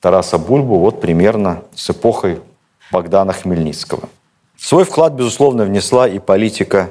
[0.00, 2.40] Тараса Бульбу вот примерно с эпохой
[2.90, 4.08] Богдана Хмельницкого.
[4.56, 6.90] Свой вклад, безусловно, внесла и политика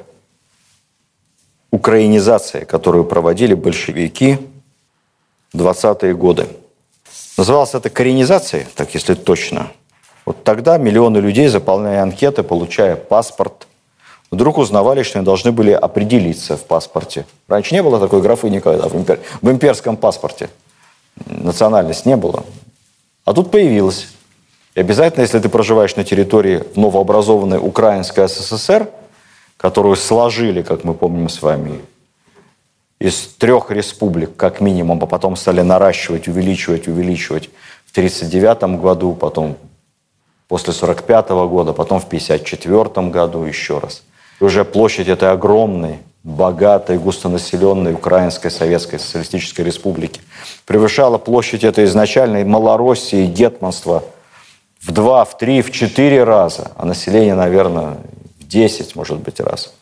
[1.69, 4.37] украинизации, которую проводили большевики
[5.51, 6.47] в 20-е годы.
[7.37, 9.69] Называлось это коренизацией, так если точно.
[10.27, 13.65] Вот тогда миллионы людей, заполняя анкеты, получая паспорт,
[14.29, 17.25] вдруг узнавали, что они должны были определиться в паспорте.
[17.47, 19.21] Раньше не было такой графы никогда в, импер...
[19.41, 20.49] в имперском паспорте.
[21.27, 22.43] Национальность не было.
[23.23, 24.09] А тут появилась.
[24.75, 28.89] И обязательно, если ты проживаешь на территории новообразованной Украинской СССР,
[29.55, 31.79] которую сложили, как мы помним с вами,
[32.99, 37.49] из трех республик, как минимум, а потом стали наращивать, увеличивать, увеличивать
[37.85, 39.55] в 1939 году, потом
[40.47, 44.03] после 1945 года, потом в 1954 году еще раз.
[44.39, 50.21] И уже площадь этой огромной, богатой, густонаселенной Украинской Советской Социалистической Республики
[50.65, 54.03] превышала площадь этой изначальной Малороссии, гетманства
[54.81, 57.97] в два, в три, в четыре раза, а население, наверное,
[58.39, 59.73] в десять, может быть, раз.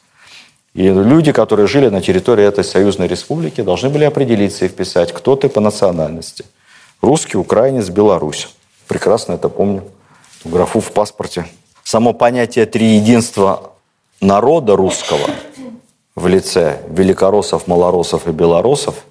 [0.73, 5.35] И люди, которые жили на территории этой союзной республики, должны были определиться и вписать, кто
[5.35, 6.45] ты по национальности.
[7.01, 8.53] Русский, украинец, белорус.
[8.87, 9.83] Прекрасно это помню.
[10.45, 11.47] Графу в паспорте.
[11.83, 13.71] Само понятие «три единства
[14.21, 15.27] народа русского»
[16.15, 19.05] в лице великороссов, малороссов и белорусов,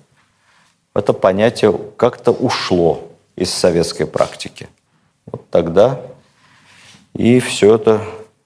[0.95, 3.03] это понятие как-то ушло
[3.35, 4.68] из советской практики.
[5.26, 6.01] Вот тогда
[7.14, 8.01] и все это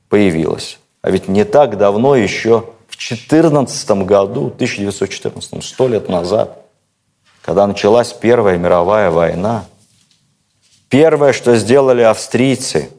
[0.08, 0.78] появилась.
[1.02, 6.64] А ведь не так давно, еще в 14 году, 1914, сто лет назад,
[7.42, 9.66] когда началась Первая мировая война,
[10.88, 12.90] первое, что сделали австрийцы,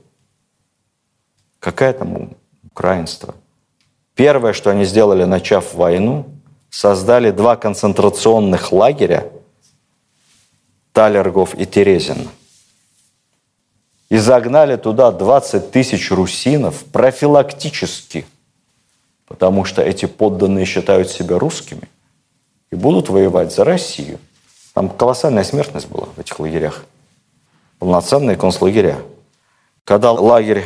[1.60, 2.32] какая там
[2.64, 3.36] украинство,
[4.16, 6.26] первое, что они сделали, начав войну,
[6.70, 9.32] создали два концентрационных лагеря
[10.94, 12.30] Талергов и Терезин.
[14.10, 18.26] И загнали туда 20 тысяч русинов профилактически,
[19.28, 21.88] потому что эти подданные считают себя русскими
[22.72, 24.20] и будут воевать за Россию.
[24.74, 26.86] Там колоссальная смертность была в этих лагерях.
[27.80, 28.98] Полноценные концлагеря.
[29.86, 30.66] Когда лагерь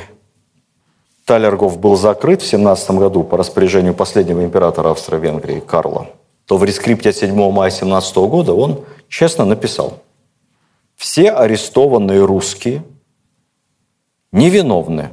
[1.26, 6.10] Талергов был закрыт в 17 году по распоряжению последнего императора Австро-Венгрии Карла,
[6.46, 10.00] то в рескрипте от 7 мая 17 года он честно написал–
[10.96, 12.84] все арестованные русские
[14.32, 15.10] невиновны,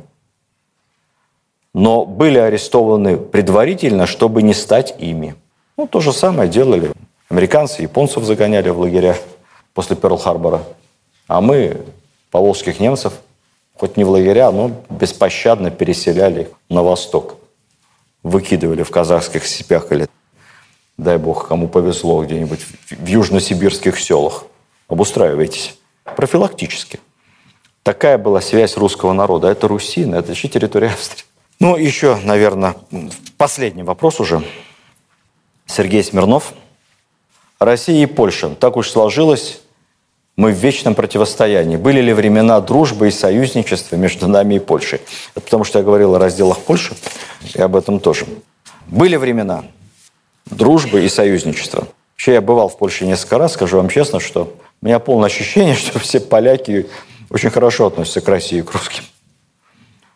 [1.75, 5.35] но были арестованы предварительно, чтобы не стать ими.
[5.77, 6.93] Ну, то же самое делали.
[7.29, 9.17] Американцы, японцев загоняли в лагеря
[9.75, 10.63] после Перл-Харбора.
[11.31, 11.81] А мы,
[12.33, 13.13] поволжских немцев,
[13.77, 17.37] хоть не в лагеря, но беспощадно переселяли их на восток.
[18.25, 20.09] Выкидывали в казахских степях или,
[20.99, 24.43] дай бог, кому повезло, где-нибудь в южносибирских селах.
[24.89, 25.79] Обустраивайтесь
[26.17, 26.99] профилактически.
[27.85, 29.47] Такая была связь русского народа.
[29.47, 31.25] Это Русина, это еще территория Австрии.
[31.61, 32.75] Ну, еще, наверное,
[33.37, 34.43] последний вопрос уже.
[35.67, 36.55] Сергей Смирнов.
[37.61, 38.49] Россия и Польша.
[38.57, 39.61] Так уж сложилось,
[40.41, 41.77] мы в вечном противостоянии.
[41.77, 45.03] Были ли времена дружбы и союзничества между нами и Польшей?
[45.35, 46.95] Это потому что я говорил о разделах Польши,
[47.55, 48.25] и об этом тоже.
[48.87, 49.65] Были времена
[50.47, 51.89] дружбы и союзничества.
[52.15, 55.75] Вообще я бывал в Польше несколько раз, скажу вам честно, что у меня полное ощущение,
[55.77, 56.87] что все поляки
[57.29, 59.05] очень хорошо относятся к России и к русским.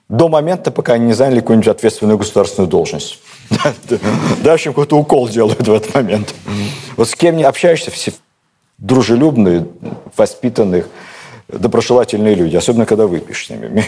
[0.08, 3.18] До момента, пока они не заняли какую-нибудь ответственную государственную должность.
[4.42, 6.34] Дальше какой-то укол делают в этот момент.
[6.96, 8.12] Вот с кем не общаешься, все
[8.78, 9.66] дружелюбные,
[10.16, 10.84] воспитанные,
[11.48, 13.84] доброжелательные люди, особенно когда выпьешь с ними.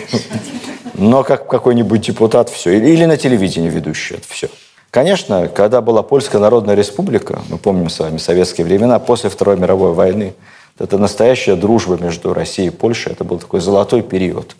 [0.94, 2.78] Но как какой-нибудь депутат, все.
[2.78, 4.48] Или на телевидении ведущий, это все.
[4.90, 9.92] Конечно, когда была Польская Народная Республика, мы помним с вами советские времена, после Второй мировой
[9.92, 10.34] войны,
[10.78, 13.12] это настоящая дружба между Россией и Польшей.
[13.12, 14.56] Это был такой золотой период.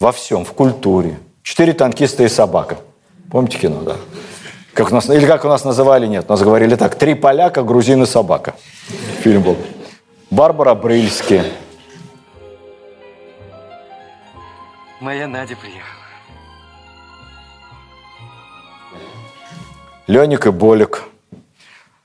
[0.00, 1.18] Во всем, в культуре.
[1.42, 2.78] Четыре танкиста и собака.
[3.30, 3.96] Помните кино, да?
[4.74, 6.96] Как у нас, или как у нас называли, нет, нас говорили так.
[6.96, 8.56] Три поляка, грузин и собака.
[9.20, 9.56] Фильм был.
[10.30, 11.44] Барбара Брыльски.
[15.00, 15.84] Моя Надя приехала.
[20.08, 21.04] Леник и Болик.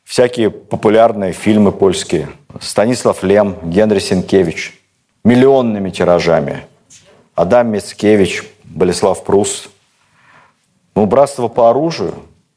[0.03, 4.80] Всякие популярные фильмы польские– Станислав Лем, Генри Сенкевич.
[5.24, 6.65] Миллионными тиражами.
[7.34, 9.70] Адам Мицкевич, Болеслав Прус.
[10.95, 12.13] Ну, братство по оружию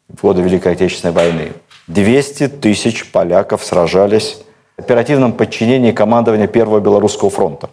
[0.09, 1.53] в годы Великой Отечественной войны.
[1.89, 4.39] 200 тысяч поляков сражались
[4.77, 7.71] в оперативном подчинении командования Первого Белорусского фронта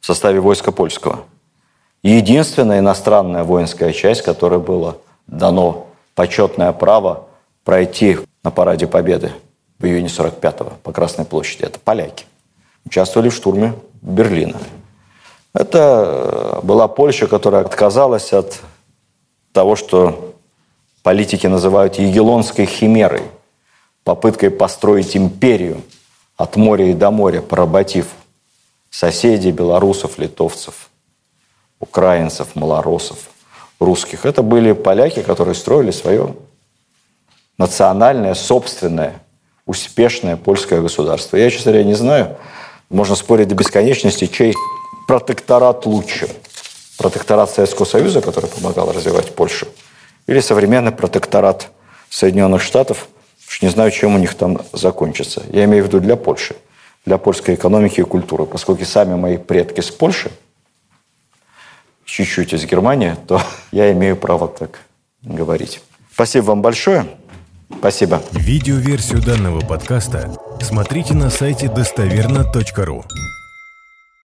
[0.00, 1.20] в составе войска польского.
[2.02, 7.26] Единственная иностранная воинская часть, которой было дано почетное право
[7.64, 9.32] пройти на параде Победы–
[9.78, 11.64] в июне 45-го по Красной площади.
[11.64, 12.24] Это поляки.
[12.84, 14.58] Участвовали в штурме Берлина.
[15.52, 18.60] Это была Польша, которая отказалась от
[19.52, 20.34] того, что
[21.06, 23.22] политики называют егелонской химерой,
[24.02, 25.84] попыткой построить империю
[26.36, 28.08] от моря и до моря, поработив
[28.90, 30.90] соседей, белорусов, литовцев,
[31.78, 33.18] украинцев, малоросов,
[33.78, 34.26] русских.
[34.26, 36.34] Это были поляки, которые строили свое
[37.56, 39.22] национальное, собственное
[39.64, 41.36] успешное польское государство.
[41.36, 42.36] Я, честно говоря, не знаю,
[42.90, 44.56] можно спорить до бесконечности, чей
[45.06, 46.28] протекторат лучше.
[46.98, 49.68] Протекторат Советского Союза, который помогал развивать Польшу,
[50.26, 51.70] или современный протекторат
[52.10, 53.08] Соединенных Штатов.
[53.48, 55.42] Уж не знаю, чем у них там закончится.
[55.50, 56.56] Я имею в виду для Польши,
[57.04, 58.46] для польской экономики и культуры.
[58.46, 60.30] Поскольку сами мои предки с Польши,
[62.04, 63.40] чуть-чуть из Германии, то
[63.72, 64.80] я имею право так
[65.22, 65.80] говорить.
[66.12, 67.06] Спасибо вам большое.
[67.78, 68.22] Спасибо.
[68.32, 73.04] Видеоверсию данного подкаста смотрите на сайте достоверно.ру.